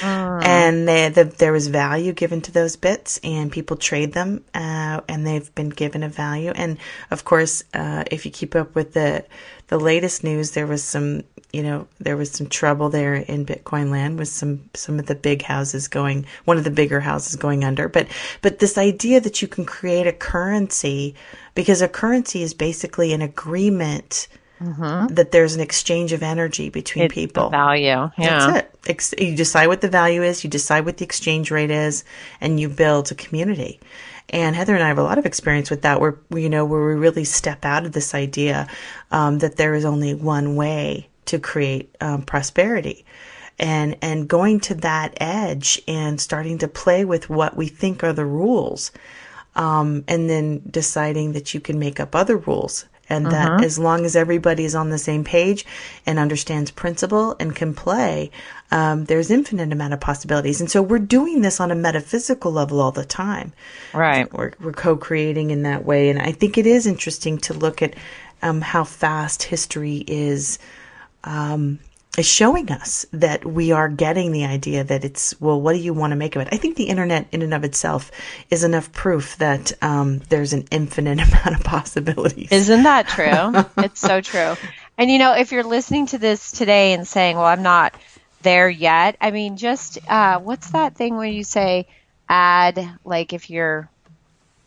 [0.02, 5.02] and they, the, there was value given to those bits, and people trade them, uh,
[5.06, 6.50] and they've been given a value.
[6.54, 6.78] And
[7.10, 9.26] of course, uh, if you keep up with the
[9.68, 13.90] the latest news, there was some, you know, there was some trouble there in Bitcoin
[13.90, 17.64] land with some some of the big houses going, one of the bigger houses going
[17.64, 17.86] under.
[17.86, 18.08] But
[18.40, 21.14] but this idea that you can create a currency
[21.54, 24.26] because a currency is basically an agreement
[24.60, 27.50] that there's an exchange of energy between It's the people.
[27.50, 28.10] value.
[28.18, 28.62] Yeah.
[28.82, 29.20] That's it.
[29.20, 32.04] You decide what the value is, you decide what the exchange rate is,
[32.40, 33.80] and you build a community.
[34.28, 36.86] And Heather and I have a lot of experience with that, where you know where
[36.86, 38.68] we really step out of this idea
[39.10, 43.04] um, that there is only one way to create um, prosperity,
[43.58, 48.12] and and going to that edge and starting to play with what we think are
[48.12, 48.92] the rules
[49.56, 54.04] um, and then deciding that you can make up other rules and that as long
[54.04, 55.66] as everybody is on the same page
[56.06, 58.30] and understands principle and can play
[58.72, 60.60] um, there's infinite amount of possibilities.
[60.60, 63.52] And so we're doing this on a metaphysical level all the time.
[63.92, 64.32] Right.
[64.32, 66.08] we're, we're co-creating in that way.
[66.08, 67.94] And i think it is interesting to look at
[68.42, 70.58] um, how fast history is
[71.24, 71.78] um,
[72.20, 75.94] is showing us that we are getting the idea that it's well what do you
[75.94, 78.10] want to make of it i think the internet in and of itself
[78.50, 83.64] is enough proof that um, there's an infinite amount of possibilities Isn't that true?
[83.84, 84.54] it's so true.
[84.98, 87.94] And you know, if you're listening to this today and saying, "Well, I'm not
[88.42, 91.86] there yet," I mean, just uh, what's that thing where you say,
[92.28, 93.88] "Add," like if you're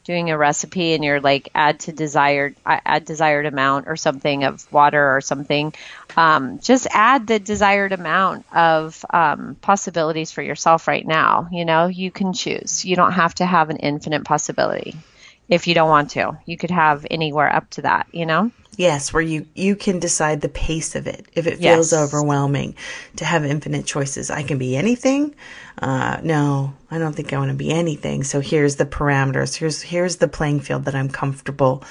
[0.03, 4.71] doing a recipe and you're like add to desired add desired amount or something of
[4.71, 5.73] water or something
[6.17, 11.47] um, just add the desired amount of um, possibilities for yourself right now.
[11.51, 12.85] You know you can choose.
[12.85, 14.95] You don't have to have an infinite possibility
[15.49, 16.37] if you don't want to.
[16.45, 20.41] You could have anywhere up to that you know Yes, where you you can decide
[20.41, 21.27] the pace of it.
[21.33, 21.93] If it feels Yes.
[21.93, 22.75] overwhelming
[23.17, 25.35] to have infinite choices, I can be anything.
[25.79, 28.23] Uh, no, I don't think I want to be anything.
[28.23, 29.55] So here's the parameters.
[29.55, 31.83] Here's here's the playing field that I'm comfortable.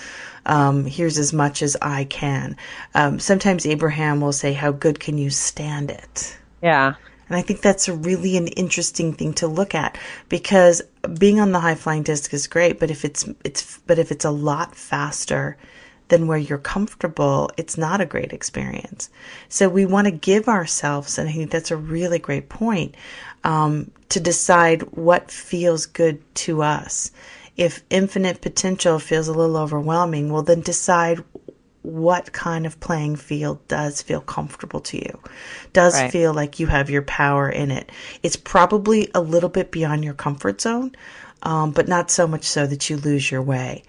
[0.44, 2.56] Um, here's as much as I can.
[2.94, 6.94] Um, sometimes Abraham will say, "How good can you stand it?" yeah
[7.28, 9.96] And I think that's really an interesting thing to look at
[10.28, 10.82] because
[11.18, 14.24] being on the high flying disc is great, but if it's it's but if it's
[14.24, 15.56] a lot faster
[16.08, 19.08] than where you're comfortable, it's not a great experience.
[19.48, 22.94] So we want to give ourselves, and I think that's a really great point,
[23.44, 27.10] um, to decide what feels good to us.
[27.56, 31.22] If infinite potential feels a little overwhelming, well, then decide
[31.82, 35.18] what kind of playing field does feel comfortable to you
[35.72, 36.12] does Right.
[36.12, 37.90] feel like you have your power in it
[38.22, 40.92] it's probably a little bit beyond your comfort zone
[41.42, 43.82] um, but not so much so that you lose your way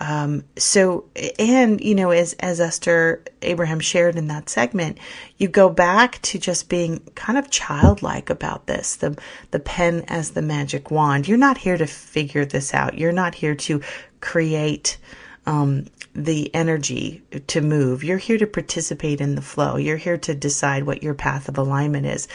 [0.00, 1.04] um, so
[1.38, 4.98] and you know as as esther abraham shared in that segment
[5.38, 9.16] you go back to just being kind of childlike about this the
[9.50, 11.28] the pen as the magic wand.
[11.28, 12.98] You're not here to figure this out.
[12.98, 13.80] You're not here to
[14.20, 14.98] create
[15.46, 18.02] um, the energy to move.
[18.02, 19.76] You're here to participate in the flow.
[19.76, 22.26] You're here to decide what your path of alignment is.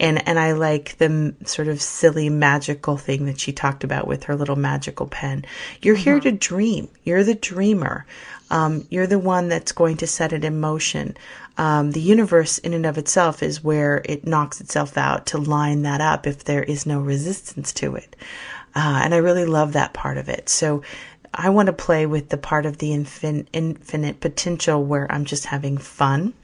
[0.00, 4.08] And and I like the m- sort of silly magical thing that she talked about
[4.08, 5.44] with her little magical pen.
[5.80, 6.88] You're here to dream.
[7.04, 8.06] You're the dreamer.
[8.50, 11.16] Um, you're the one that's going to set it in motion.
[11.58, 15.82] Um, the universe, in and of itself, is where it knocks itself out to line
[15.82, 18.16] that up if there is no resistance to it.
[18.74, 20.48] Uh, and I really love that part of it.
[20.48, 20.82] So
[21.32, 25.46] I want to play with the part of the infin- infinite potential where I'm just
[25.46, 26.34] having fun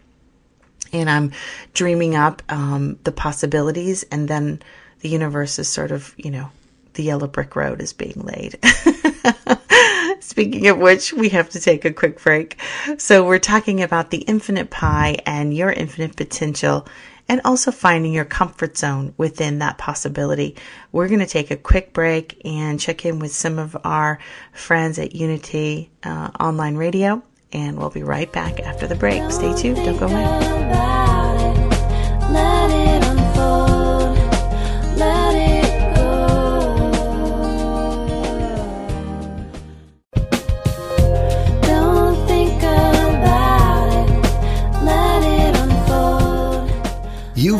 [0.95, 1.33] and I'm
[1.73, 4.63] dreaming up um, the possibilities, and then
[5.01, 6.51] the universe is sort of, you know,
[6.95, 8.59] the yellow brick road is being laid.
[10.21, 12.59] Speaking of which, we have to take a quick break.
[12.99, 16.87] So, we're talking about the infinite pie and your infinite potential,
[17.29, 20.57] and also finding your comfort zone within that possibility.
[20.93, 24.19] We're going to take a quick break and check in with some of our
[24.53, 29.31] friends at Unity uh, Online Radio, and we'll be right back after the break.
[29.31, 30.35] Stay tuned, don't go away.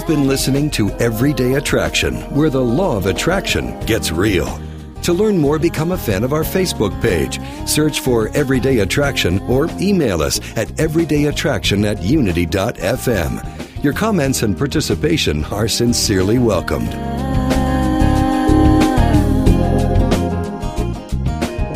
[0.07, 4.61] You've been listening to Everyday Attraction, where the law of attraction gets real.
[5.01, 7.41] To learn more, become a fan of our Facebook page.
[7.67, 13.83] Search for Everyday Attraction or email us at everydayattraction at unity.fm.
[13.83, 16.93] Your comments and participation are sincerely welcomed.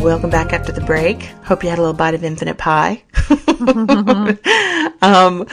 [0.02, 1.22] Welcome back after the break.
[1.44, 3.02] Hope you had a little bite of infinite pie.
[5.00, 5.46] um,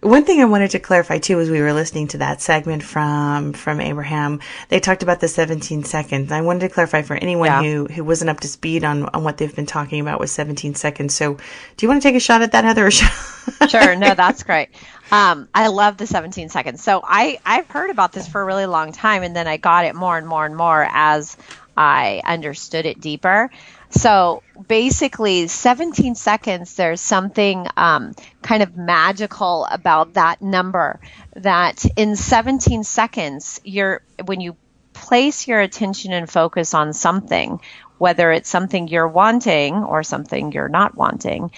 [0.00, 3.52] one thing I wanted to clarify too, as we were listening to that segment from
[3.52, 6.32] from Abraham, they talked about the 17 seconds.
[6.32, 7.62] I wanted to clarify for anyone Yeah.
[7.62, 10.74] who who wasn't up to speed on on what they've been talking about with 17
[10.74, 11.14] seconds.
[11.14, 12.90] So, do you want to take a shot at that, Heather?
[12.90, 14.68] Sure no that's great
[15.10, 18.66] um, i love the 17 seconds so i i've heard about this for a really
[18.66, 21.36] long time and then i got it more and more and more as
[21.76, 23.50] i understood it deeper
[23.90, 31.00] so basically 17 seconds there's something um, kind of magical about that number
[31.36, 34.56] that in 17 seconds you're when you
[34.92, 37.60] place your attention and focus on something
[37.98, 41.50] whether it's something you're wanting or something you're not wanting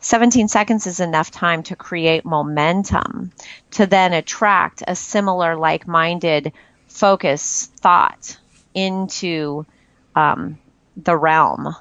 [0.00, 3.32] 17 seconds is enough time to create momentum
[3.72, 6.52] to then attract a similar like minded
[6.88, 8.38] focus thought
[8.74, 9.66] into
[10.14, 10.58] um,
[10.96, 11.74] the realm.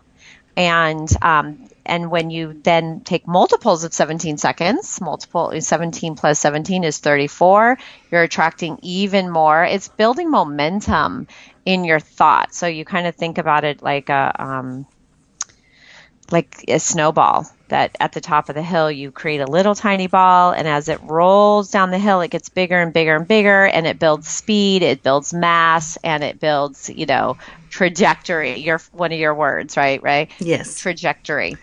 [0.56, 6.84] And um, and when you then take multiples of 17 seconds, multiple 17 plus 17
[6.84, 7.78] is 34,
[8.12, 9.64] you're attracting even more.
[9.64, 11.28] It's building momentum
[11.66, 12.54] in your thought.
[12.54, 14.86] So you kind of think about it like a um,
[16.32, 20.08] like a snowball that at the top of the hill you create a little tiny
[20.08, 23.66] ball and as it rolls down the hill it gets bigger and bigger and bigger
[23.66, 27.38] and it builds speed it builds mass and it builds you know
[27.70, 28.60] trajectory.
[28.60, 30.80] Your one of your words right right Yes.
[30.80, 31.60] trajectory.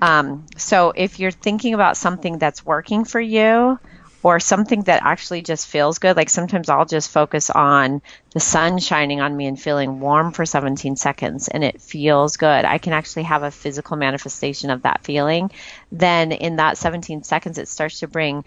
[0.00, 3.78] Um, so if you're thinking about something that's working for you
[4.26, 6.16] or something that actually just feels good.
[6.16, 8.02] Like sometimes i'll just focus on
[8.32, 12.64] the sun shining on me and feeling warm for 17 seconds and it feels good.
[12.64, 15.52] I can actually have a physical manifestation of that feeling.
[15.92, 18.44] Then in that 17 seconds it starts to bring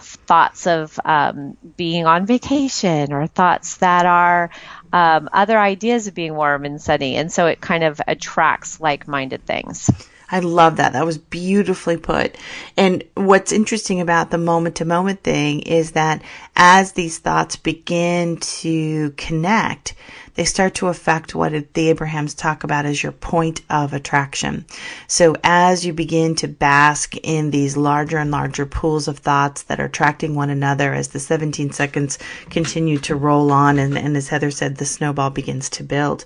[0.00, 4.50] thoughts of um, being on vacation or thoughts that are
[4.92, 7.14] um, other ideas of being warm and sunny.
[7.14, 9.88] And so it kind of attracts like-minded things
[10.30, 10.92] I love that.
[10.92, 12.36] That was beautifully put.
[12.76, 16.22] And what's interesting about the moment to moment thing is that
[16.56, 19.94] as these thoughts begin to connect,
[20.34, 24.64] they start to affect what the Abrahams talk about as your point of attraction.
[25.06, 29.80] So as you begin to bask in these larger and larger pools of thoughts that
[29.80, 32.18] are attracting one another as the 17 seconds
[32.48, 36.24] continue to roll on and, and as Heather said, the snowball begins to build,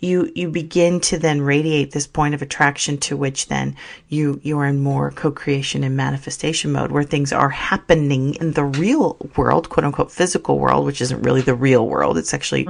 [0.00, 3.76] you, you begin to then radiate this point of attraction to which then
[4.08, 8.64] you, you are in more co-creation and manifestation mode where things are happening in the
[8.64, 12.16] real world, quote unquote physical world, which isn't really the real world.
[12.16, 12.66] It's actually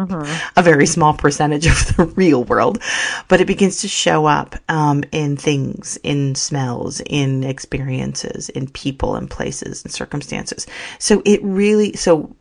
[0.57, 2.83] a very small percentage of the real world,
[3.29, 9.15] but it begins to show up um, in things, in smells, in experiences, in people
[9.15, 10.67] and places and circumstances.
[10.99, 12.35] So it really, so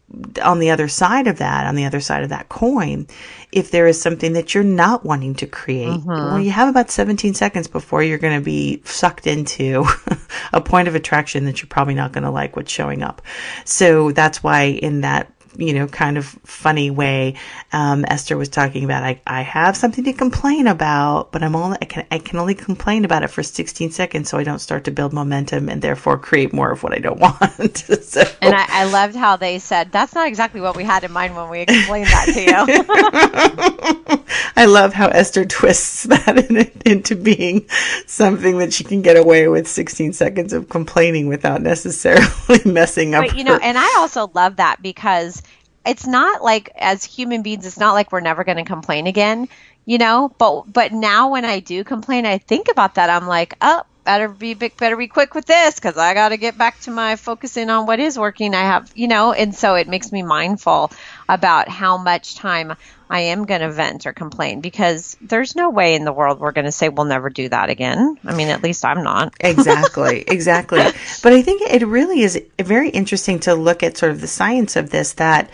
[0.44, 3.08] on the other side of that, on the other side of that coin,
[3.52, 6.10] if there is something that you're not wanting to create, mm-hmm.
[6.10, 9.86] well, you have about 17 seconds before you're going to be sucked into
[10.54, 13.22] a point of attraction that you're probably not going to like what's showing up.
[13.66, 17.36] So that's why in that you know, kind of funny way,
[17.74, 19.04] um, Esther was talking about.
[19.04, 22.56] I, I have something to complain about, but I'm only I can I can only
[22.56, 26.18] complain about it for 16 seconds, so I don't start to build momentum and therefore
[26.18, 27.78] create more of what I don't want.
[28.04, 31.12] so, And I, I loved how they said that's not exactly what we had in
[31.12, 34.19] mind when we explained that to you.
[34.60, 37.70] I love how Esther twists that in, into being
[38.08, 43.28] something that she can get away with 16 seconds of complaining without necessarily messing up.
[43.28, 45.42] but you know, her- and I also love that because
[45.86, 49.48] it's not like as human beings, it's not like we're never going to complain again,
[49.86, 50.36] you know.
[50.38, 53.10] But but now when I do complain, I think about that.
[53.10, 56.58] I'm like, oh, better be better be quick with this because I got to get
[56.58, 58.54] back to my focusing on what is working.
[58.54, 60.92] I have, you know, and so it makes me mindful
[61.30, 62.76] about how much time
[63.10, 66.52] I am going to vent or complain because there's no way in the world we're
[66.52, 68.18] going to say we'll never do that again.
[68.24, 69.34] I mean, at least I'm not.
[69.40, 70.82] exactly exactly.
[71.24, 74.76] But i think it really is very interesting to look at sort of the science
[74.76, 75.50] of this that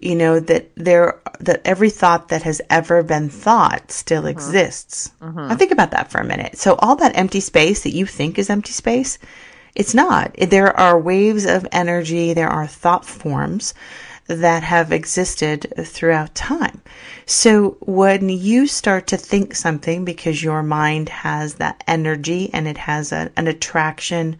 [0.00, 4.30] you know that there that every thought that has ever been thought still mm-hmm.
[4.30, 5.10] exists.
[5.20, 5.48] Mm-hmm.
[5.48, 6.58] Now think about that for a minute.
[6.58, 9.18] So all that empty space that you think is empty space
[9.74, 10.34] it's not.
[10.36, 13.74] There are waves of energy there are thought forms
[14.36, 16.80] that have existed throughout time.
[17.26, 22.78] So when you start to think something because your mind has that energy and it
[22.78, 24.36] has a, an attraction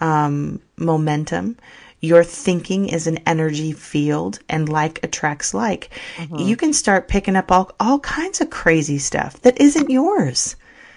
[0.00, 1.56] um, momentum,
[2.00, 5.90] your thinking is an energy field and like attracts like.
[6.38, 10.54] You can start picking up all, all kinds of crazy stuff that isn't yours.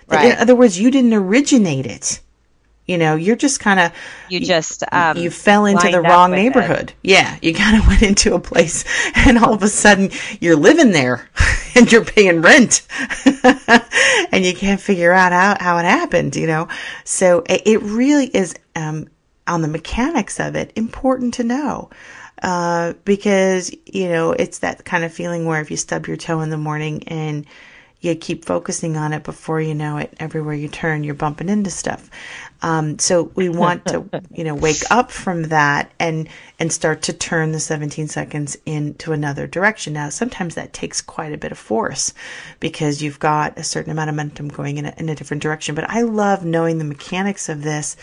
[0.07, 0.31] Right.
[0.33, 2.19] In other words, you didn't originate it.
[2.87, 3.91] You know, you're just kind of
[4.29, 6.43] You just um, you fell into the wrong with it.
[6.43, 6.93] neighborhood.
[7.03, 8.83] Yeah, you kind of went into a place,
[9.15, 10.09] and all of a sudden
[10.39, 11.29] you're living there,
[11.75, 12.81] and you're paying rent,
[14.31, 16.35] and you can't figure out how, how it happened.
[16.35, 16.67] You know,
[17.03, 19.07] so it, it really is um,
[19.47, 21.89] on the mechanics of it important to know.
[22.43, 26.41] Uh, because you know it's that kind of feeling where if you stub your toe
[26.41, 27.45] in the morning and
[28.01, 31.69] you keep focusing on it before you know it everywhere you turn you're bumping into
[31.69, 32.09] stuff.
[32.63, 36.27] Um, so we want to you know wake up from that and
[36.59, 39.93] and start to turn the 17 seconds into another direction.
[39.93, 42.13] Now sometimes that takes quite a bit of force
[42.59, 45.75] because you've got a certain amount of momentum going in a, in a different direction
[45.75, 47.95] but i love knowing the mechanics of this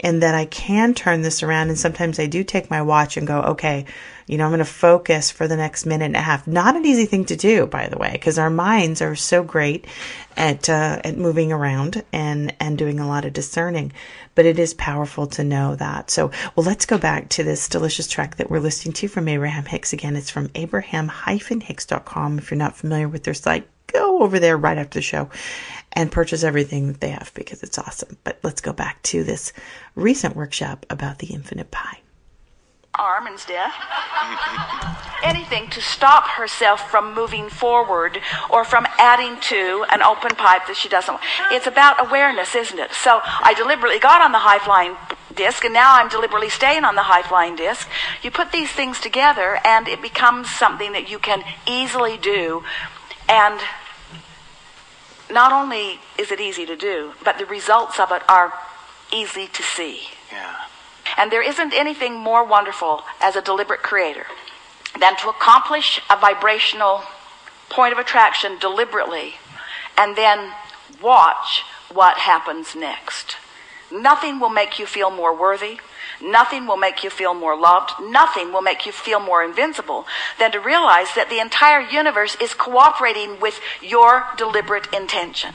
[0.00, 1.68] and that I can turn this around.
[1.68, 3.86] And sometimes I do take my watch and go, okay,
[4.26, 6.46] you know, I'm going to focus for the next minute and a half.
[6.46, 9.86] Not an easy thing to do, by the way, because our minds are so great
[10.36, 13.92] at uh, at moving around and and doing a lot of discerning.
[14.34, 16.10] But it is powerful to know that.
[16.10, 19.66] So, well, let's go back to this delicious track that we're listening to from Abraham
[19.66, 20.16] Hicks again.
[20.16, 22.38] It's from abraham-hicks.com.
[22.38, 25.28] If you're not familiar with their site, go over there right after the show
[25.94, 28.18] and purchase everything that they have because it's awesome.
[28.24, 29.52] But let's go back to this
[29.94, 32.00] recent workshop about the infinite pie.
[32.96, 33.70] arm instead.
[35.24, 38.20] Anything to stop herself from moving forward
[38.50, 41.24] or from adding to an open pipe that she doesn't want.
[41.50, 42.92] It's about awareness, isn't it?
[42.92, 44.96] So I deliberately got on the high flying
[45.34, 47.88] disc and now I'm deliberately staying on the high flying disc.
[48.22, 52.62] You put these things together and it becomes something that you can easily do
[53.28, 53.60] and
[55.34, 58.54] not only is it easy to do, but the results of it are
[59.12, 60.08] easy to see.
[60.32, 60.54] Yeah.
[61.18, 64.26] And there isn't anything more wonderful as a deliberate creator
[64.98, 67.02] than to accomplish a vibrational
[67.68, 69.34] point of attraction deliberately
[69.98, 70.52] and then
[71.02, 73.36] watch what happens next.
[73.92, 75.78] Nothing will make you feel more worthy.
[76.24, 77.92] Nothing will make you feel more loved.
[78.00, 80.06] Nothing will make you feel more invincible
[80.38, 85.54] than to realize that the entire universe is cooperating with your deliberate intention.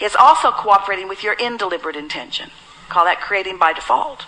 [0.00, 2.50] It's also cooperating with your indeliberate intention.
[2.88, 4.24] Call that creating by default.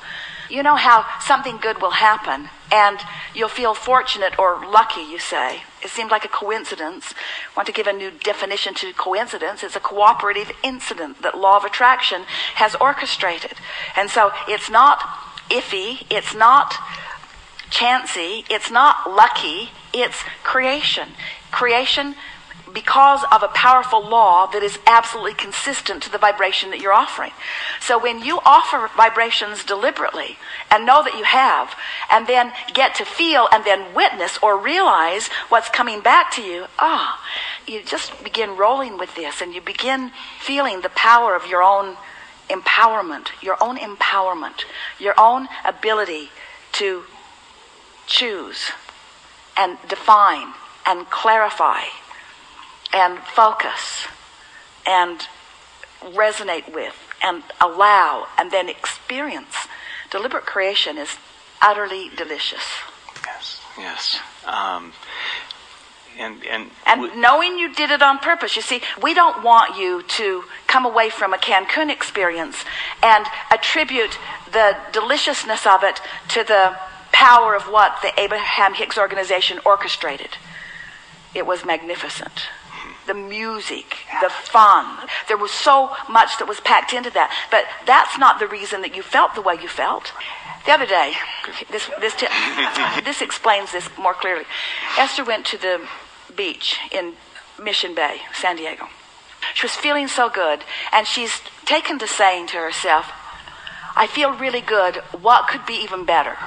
[0.50, 2.98] You know how something good will happen and
[3.34, 5.62] you'll feel fortunate or lucky, you say.
[5.82, 7.14] It seemed like a coincidence.
[7.14, 9.62] I Want to give a new definition to coincidence?
[9.62, 12.22] It's a cooperative incident that law of attraction
[12.56, 13.54] has orchestrated.
[13.96, 15.02] And so it's not
[15.50, 16.74] iffy, it's not
[17.70, 21.08] chancy, it's not lucky, it's creation.
[21.50, 22.14] Creation
[22.72, 27.32] because of a powerful law that is absolutely consistent to the vibration that you're offering.
[27.80, 30.38] So when you offer vibrations deliberately
[30.70, 31.74] and know that you have,
[32.10, 36.66] and then get to feel and then witness or realize what's coming back to you,
[36.78, 37.20] ah,
[37.66, 41.96] you just begin rolling with this and you begin feeling the power of your own
[42.50, 44.64] empowerment, your own empowerment,
[44.98, 46.30] your own ability
[46.72, 47.04] to
[48.06, 48.70] choose
[49.56, 50.52] and define
[50.86, 51.82] and clarify
[52.92, 54.06] and focus
[54.86, 55.26] and
[56.02, 59.68] resonate with and allow and then experience.
[60.10, 61.16] Deliberate creation is
[61.62, 62.64] utterly delicious.
[63.24, 63.60] Yes.
[63.78, 64.18] Yes.
[64.46, 64.92] Um,
[66.18, 70.02] and and And knowing you did it on purpose, you see, we don't want you
[70.02, 72.64] to come away from a Cancun experience
[73.02, 74.18] and attribute
[74.52, 76.76] the deliciousness of it to the
[77.12, 80.36] power of what the Abraham Hicks organization orchestrated.
[81.34, 82.48] It was magnificent.
[83.06, 85.08] The music, the fun.
[85.28, 87.34] There was so much that was packed into that.
[87.50, 90.12] But that's not the reason that you felt the way you felt.
[90.66, 91.14] The other day,
[91.70, 92.26] this, this, t-
[93.04, 94.44] this explains this more clearly.
[94.98, 95.80] Esther went to the
[96.40, 97.12] beach in
[97.62, 98.88] Mission Bay, San Diego.
[99.52, 103.12] She was feeling so good, and she's taken to saying to herself,
[103.94, 104.96] I feel really good.
[105.20, 106.38] What could be even better?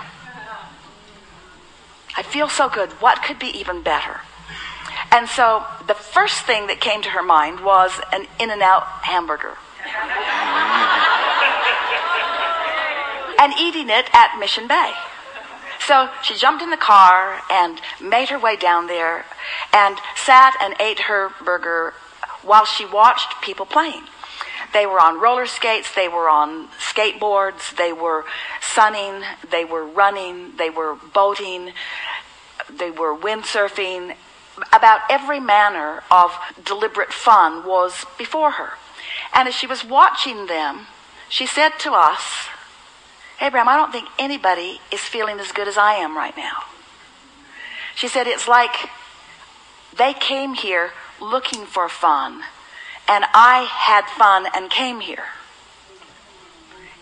[2.17, 2.89] I feel so good.
[3.05, 4.21] What could be even better?
[5.11, 8.87] And so the first thing that came to her mind was an In N Out
[9.13, 9.57] hamburger.
[13.39, 14.93] and eating it at Mission Bay.
[15.87, 19.25] So she jumped in the car and made her way down there
[19.73, 21.93] and sat and ate her burger
[22.41, 24.03] while she watched people playing.
[24.73, 28.25] They were on roller skates, they were on skateboards, they were
[28.61, 31.73] sunning, they were running, they were boating,
[32.75, 34.15] they were windsurfing.
[34.71, 38.73] About every manner of deliberate fun was before her.
[39.33, 40.87] And as she was watching them,
[41.29, 42.47] she said to us,
[43.43, 46.63] Abraham, I don't think anybody is feeling as good as I am right now.
[47.93, 48.89] She said, It's like
[49.95, 52.43] they came here looking for fun,
[53.05, 55.25] and I had fun and came here.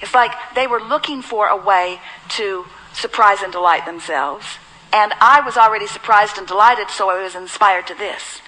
[0.01, 4.57] It's like they were looking for a way to surprise and delight themselves,
[4.91, 8.41] and I was already surprised and delighted, so I was inspired to this.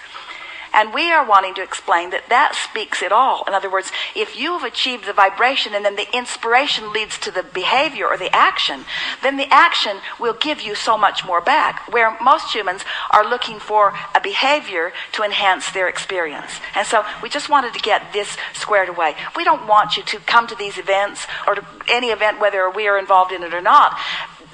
[0.73, 3.43] And we are wanting to explain that that speaks it all.
[3.47, 7.31] In other words, if you have achieved the vibration and then the inspiration leads to
[7.31, 8.85] the behavior or the action,
[9.21, 11.91] then the action will give you so much more back.
[11.91, 16.59] Where most humans are looking for a behavior to enhance their experience.
[16.75, 19.15] And so we just wanted to get this squared away.
[19.35, 22.87] We don't want you to come to these events or to any event, whether we
[22.87, 23.97] are involved in it or not,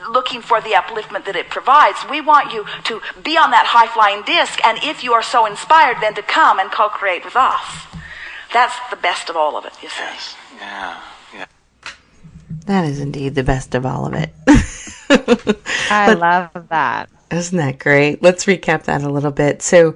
[0.09, 1.97] looking for the upliftment that it provides.
[2.09, 5.45] We want you to be on that high flying disc, and if you are so
[5.45, 7.87] inspired, then to come and co create with us.
[8.53, 10.03] That's the best of all of it, you see.
[10.57, 10.99] yeah.
[11.33, 11.45] Yeah.
[12.65, 14.33] That is indeed the best of all of it.
[15.91, 17.09] I love that.
[17.31, 18.23] Isn't that great?
[18.23, 19.61] Let's recap that a little bit.
[19.61, 19.95] So,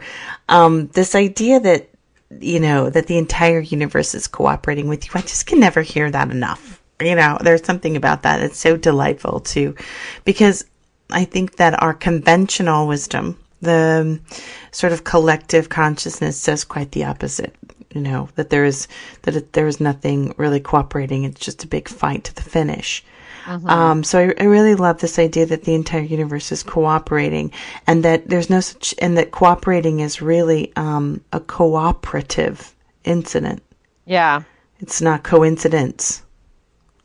[0.50, 1.90] um, this idea that,
[2.40, 6.12] you know, that the entire universe is cooperating with you, I just can never hear
[6.12, 6.80] that enough.
[7.04, 8.42] You know, there's something about that.
[8.42, 9.76] It's so delightful too,
[10.26, 10.66] because
[11.10, 14.20] I think that our conventional wisdom, the
[14.72, 17.56] sort of collective consciousness says quite the opposite.
[17.94, 18.88] You know, that there is,
[19.22, 21.26] that it, there is nothing really cooperating.
[21.26, 23.04] It's just a big fight to the finish.
[23.46, 27.52] Um, so I, I really love this idea that the entire universe is cooperating
[27.86, 32.74] and that there's no such, and that cooperating is really, um, a cooperative
[33.04, 33.62] incident.
[34.06, 34.42] Yeah.
[34.80, 36.23] It's not coincidence.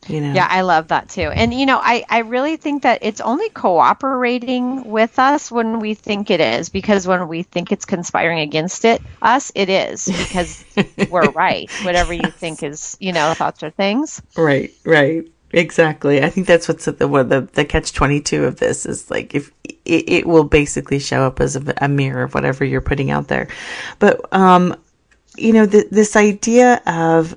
[0.08, 0.32] You know?
[0.32, 1.28] Yeah, I love that too.
[1.28, 5.94] And you know, I, I really think that it's only cooperating with us when we
[5.94, 10.64] think it is, because when we think it's conspiring against it, us, it is because
[11.10, 11.70] we're right.
[11.82, 14.22] Whatever you think is, you know, thoughts or things.
[14.36, 15.26] Right, right.
[15.52, 16.22] Exactly.
[16.22, 19.50] I think that's what's the what the, the catch 22 of this is like if
[19.64, 23.28] it, it will basically show up as a, a mirror of whatever you're putting out
[23.28, 23.48] there.
[23.98, 24.76] But um
[25.38, 27.34] you know th- this idea of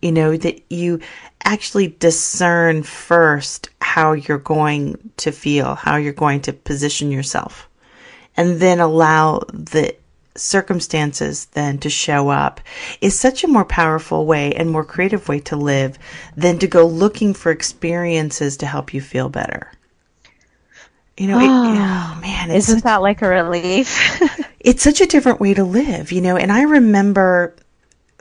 [0.00, 1.00] you know that you
[1.44, 7.68] actually discern first how you're going to feel, how you're going to position yourself
[8.36, 9.94] and then allow the
[10.36, 12.60] circumstances then to show up
[13.00, 15.98] is such a more powerful way and more creative way to live
[16.36, 19.70] than to go looking for experiences to help you feel better.
[21.18, 24.22] You know, it, ah, oh man, it's Isn't such, that like a relief?
[24.60, 27.54] it's such a different way to live, you know, and I remember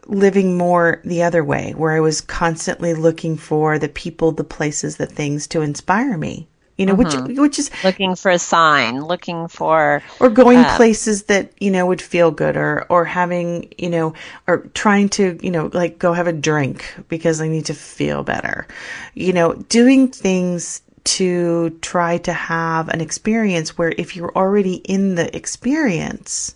[0.09, 4.97] living more the other way where I was constantly looking for the people, the places,
[4.97, 6.47] the things to inspire me.
[6.77, 11.23] You know, which which is looking for a sign, looking for or going uh, places
[11.23, 14.13] that you know would feel good or or having you know
[14.47, 18.23] or trying to you know like go have a drink because i need to feel
[18.23, 18.65] better
[19.13, 25.15] you know doing things to try to have an experience where if you're already in
[25.15, 26.55] the experience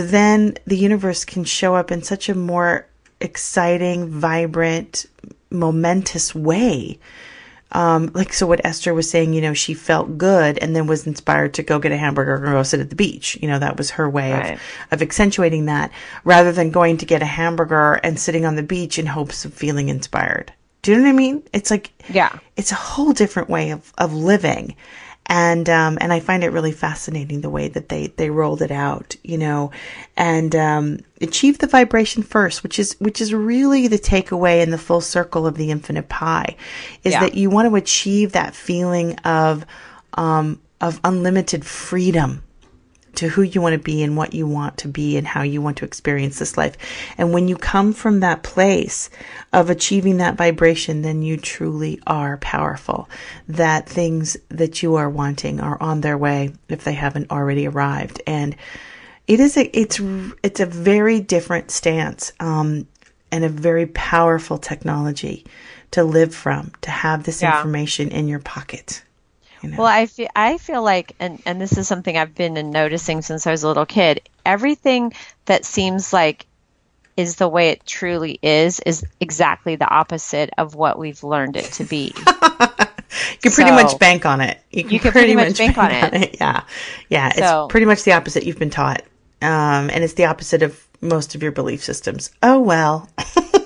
[0.00, 2.86] then the universe can show up in such a more
[3.20, 5.06] exciting vibrant
[5.50, 6.98] momentous way
[7.74, 11.06] um, like so what Esther was saying, you know, she felt good and then was
[11.06, 13.38] inspired to go get a hamburger and go sit at the beach.
[13.40, 14.52] You know, that was her way Right.
[14.54, 15.90] of, of accentuating that
[16.22, 19.54] rather than going to get a hamburger and sitting on the beach in hopes of
[19.54, 20.52] feeling inspired.
[20.82, 21.42] Do you know what I mean?
[21.54, 22.38] It's like, Yeah.
[22.56, 24.76] it's a whole different way of, of living.
[25.26, 28.72] And, um, and I find it really fascinating the way that they, they rolled it
[28.72, 29.70] out, you know,
[30.16, 34.78] and, um, achieve the vibration first, which is, which is really the takeaway in the
[34.78, 36.56] full circle of the infinite pie
[37.04, 37.20] is Yeah.
[37.20, 39.64] that you want to achieve that feeling of,
[40.14, 42.42] um, of unlimited freedom
[43.14, 45.60] to who you want to be and what you want to be and how you
[45.60, 46.76] want to experience this life.
[47.18, 49.10] And when you come from that place
[49.52, 53.08] of achieving that vibration, then you truly are powerful.
[53.48, 58.22] That things that you are wanting are on their way if they haven't already arrived.
[58.26, 58.56] And
[59.26, 60.00] it is a, it's,
[60.42, 62.86] it's a very different stance, um,
[63.30, 65.46] and a very powerful technology
[65.92, 67.56] to live from, to have this Yeah.
[67.56, 69.02] information in your pocket.
[69.62, 69.78] You know?
[69.78, 73.46] Well, I feel I feel like, and and this is something I've been noticing since
[73.46, 74.28] I was a little kid.
[74.44, 75.12] Everything
[75.46, 76.46] that seems like
[77.16, 81.64] is the way it truly is is exactly the opposite of what we've learned it
[81.74, 82.14] to be.
[83.44, 84.58] You can pretty much bank on it.
[84.70, 86.36] You can, can pretty much bank on it.
[86.40, 86.62] Yeah,
[87.10, 87.30] yeah.
[87.32, 89.02] So- it's pretty much the opposite you've been taught,
[89.42, 92.30] um, and it's the opposite of most of your belief systems.
[92.42, 93.10] Oh well.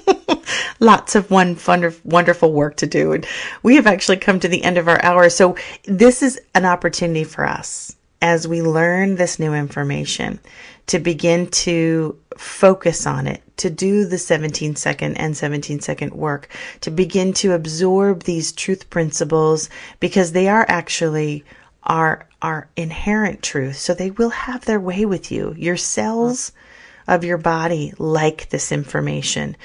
[0.80, 3.26] Lots of one wonder, wonderful work to do, and
[3.62, 5.28] we have actually come to the end of our hour.
[5.30, 10.40] So this is an opportunity for us as we learn this new information
[10.86, 16.48] to begin to focus on it, to do the 17 second and 17 second work,
[16.80, 19.68] to begin to absorb these truth principles
[20.00, 21.44] because they are actually
[21.84, 23.76] our, our inherent truth.
[23.76, 25.54] So they will have their way with you.
[25.56, 26.52] Your cells
[27.08, 29.56] of your body like this information.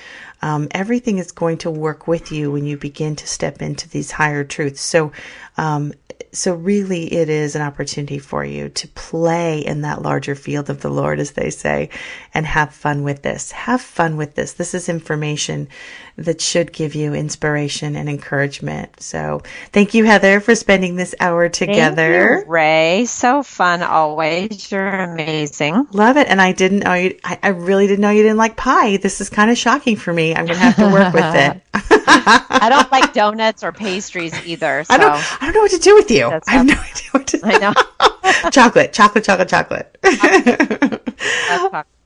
[0.41, 4.11] Um, everything is going to work with you when you begin to step into these
[4.11, 4.81] higher truths.
[4.81, 5.11] So,
[5.57, 5.93] um,
[6.33, 10.81] so really it is an opportunity for you to play in that larger field of
[10.81, 11.89] the Lord, as they say,
[12.33, 13.51] and have fun with this.
[13.51, 14.53] Have fun with this.
[14.53, 15.67] This is information
[16.17, 19.01] that should give you inspiration and encouragement.
[19.01, 19.41] So
[19.71, 22.43] thank you, Heather, for spending this hour together.
[22.45, 24.71] You, Ray, so fun always.
[24.71, 25.87] You're amazing.
[25.91, 26.27] Love it.
[26.27, 28.97] And I didn't know you, I, I really didn't know you didn't like pie.
[28.97, 30.35] This is kind of shocking for me.
[30.35, 31.61] I'm going to have to work with it.
[31.73, 34.83] I don't like donuts or pastries either.
[34.83, 36.29] So I don't, I don't know what to do with you.
[36.29, 37.73] That's I have no idea what to I know.
[38.51, 39.97] chocolate, chocolate, chocolate, chocolate.
[40.01, 41.87] That's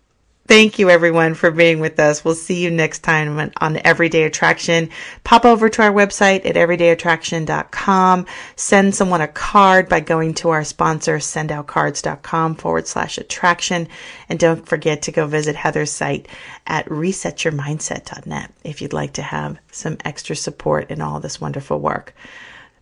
[0.47, 2.23] Thank you, everyone, for being with us.
[2.23, 4.89] We'll see you next time on, Everyday Attraction.
[5.23, 8.27] Pop over to our website at everydayattraction.com.
[8.55, 13.87] Send someone a card by going to our sponsor, sendoutcards.com forward slash attraction.
[14.29, 16.27] And don't forget to go visit Heather's site
[16.67, 22.13] at resetyourmindset.net if you'd like to have some extra support in all this wonderful work.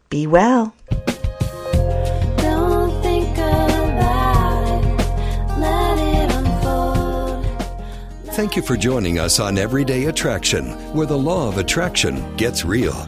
[0.09, 0.76] Be well.
[8.34, 13.08] Thank you for joining us on Everyday Attraction, where the law of attraction gets real.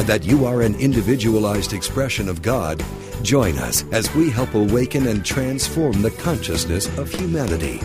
[0.00, 2.82] and that you are an individualized expression of God,
[3.20, 7.82] join us as we help awaken and transform the consciousness of humanity.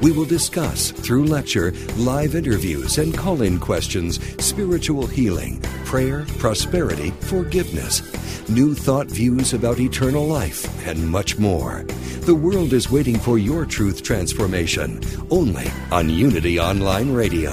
[0.00, 7.10] We will discuss, through lecture, live interviews, and call in questions, spiritual healing, prayer, prosperity,
[7.10, 8.00] forgiveness,
[8.48, 11.82] new thought views about eternal life, and much more.
[12.20, 17.52] The world is waiting for your truth transformation only on Unity Online Radio.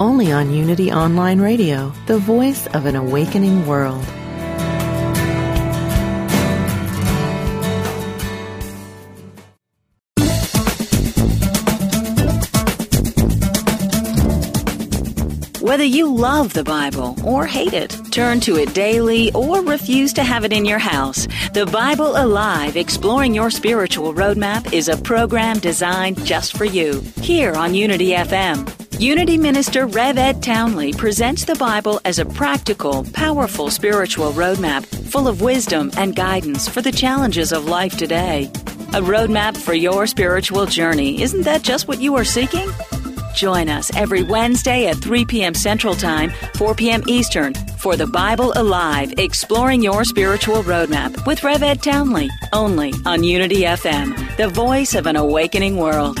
[0.00, 4.04] only on Unity Online Radio, the voice of an awakening world.
[15.60, 20.22] Whether you love the Bible or hate it, turn to it daily or refuse to
[20.22, 25.58] have it in your house, The Bible Alive Exploring Your Spiritual Roadmap is a program
[25.58, 28.83] designed just for you here on Unity FM.
[28.98, 35.26] Unity Minister Rev Ed Townley presents the Bible as a practical, powerful spiritual roadmap full
[35.26, 38.44] of wisdom and guidance for the challenges of life today.
[38.92, 41.20] A roadmap for your spiritual journey.
[41.20, 42.68] Isn't that just what you are seeking?
[43.34, 45.54] Join us every Wednesday at 3 p.m.
[45.54, 47.02] Central Time, 4 p.m.
[47.08, 53.24] Eastern for the Bible Alive Exploring Your Spiritual Roadmap with Rev Ed Townley, only on
[53.24, 56.20] Unity FM, the voice of an awakening world.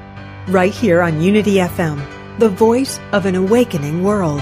[0.51, 1.97] right here on Unity FM,
[2.37, 4.41] the voice of an awakening world.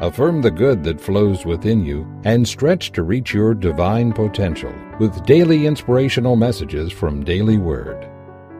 [0.00, 4.70] Affirm the good that flows within you and stretch to reach your divine potential
[5.00, 8.06] with daily inspirational messages from Daily Word.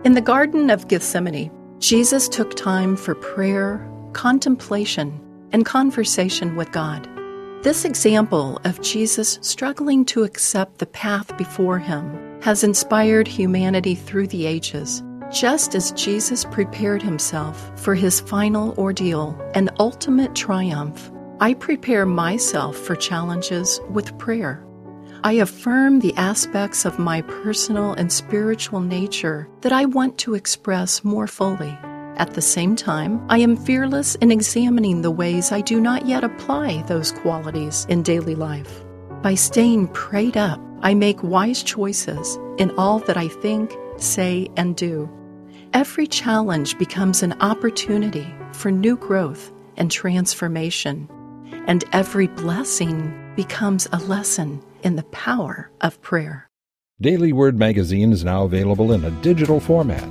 [0.04, 5.20] In the Garden of Gethsemane, Jesus took time for prayer, contemplation,
[5.52, 7.06] and conversation with God.
[7.62, 14.28] This example of Jesus struggling to accept the path before him has inspired humanity through
[14.28, 15.02] the ages.
[15.30, 22.78] Just as Jesus prepared himself for his final ordeal and ultimate triumph, I prepare myself
[22.78, 24.64] for challenges with prayer.
[25.22, 31.04] I affirm the aspects of my personal and spiritual nature that I want to express
[31.04, 31.76] more fully.
[32.16, 36.24] At the same time, I am fearless in examining the ways I do not yet
[36.24, 38.82] apply those qualities in daily life.
[39.20, 44.74] By staying prayed up, I make wise choices in all that I think, say, and
[44.74, 45.06] do.
[45.74, 51.10] Every challenge becomes an opportunity for new growth and transformation
[51.66, 56.48] and every blessing becomes a lesson in the power of prayer.
[57.00, 60.04] Daily Word magazine is now available in a digital format.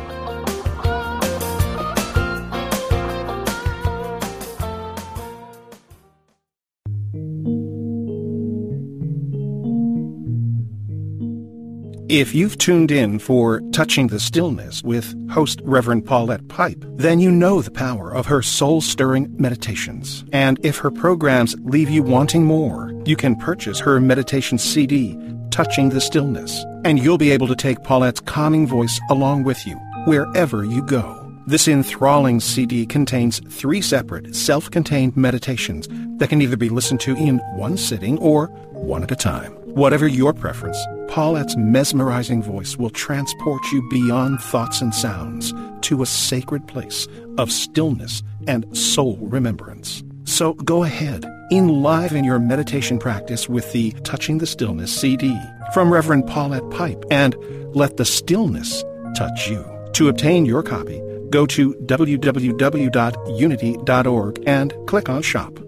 [12.09, 17.29] If you've tuned in for Touching the Stillness with host Reverend Paulette Pipe, then you
[17.29, 20.23] know the power of her soul stirring meditations.
[20.31, 25.19] And if her programs leave you wanting more, you can purchase her meditation CD,
[25.51, 29.75] Touching the Stillness, and you'll be able to take Paulette's calming voice along with you
[30.05, 31.27] wherever you go.
[31.47, 35.87] This enthralling CD contains three separate, self contained meditations
[36.19, 39.51] that can either be listened to in one sitting or one at a time.
[39.65, 46.05] Whatever your preference, Paulette's mesmerizing voice will transport you beyond thoughts and sounds to a
[46.05, 47.07] sacred place
[47.37, 50.03] of stillness and soul remembrance.
[50.23, 55.39] So go ahead, enliven your meditation practice with the Touching the Stillness CD
[55.73, 57.35] from Reverend Paulette Pipe and
[57.75, 58.83] let the stillness
[59.15, 59.65] touch you.
[59.93, 65.66] To obtain your copy, go to www.unity.org and click on Shop.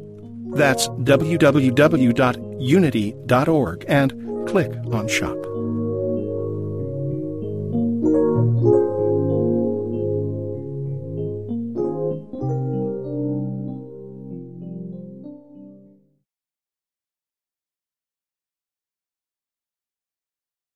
[0.52, 5.49] That's www.unity.org and click on Shop.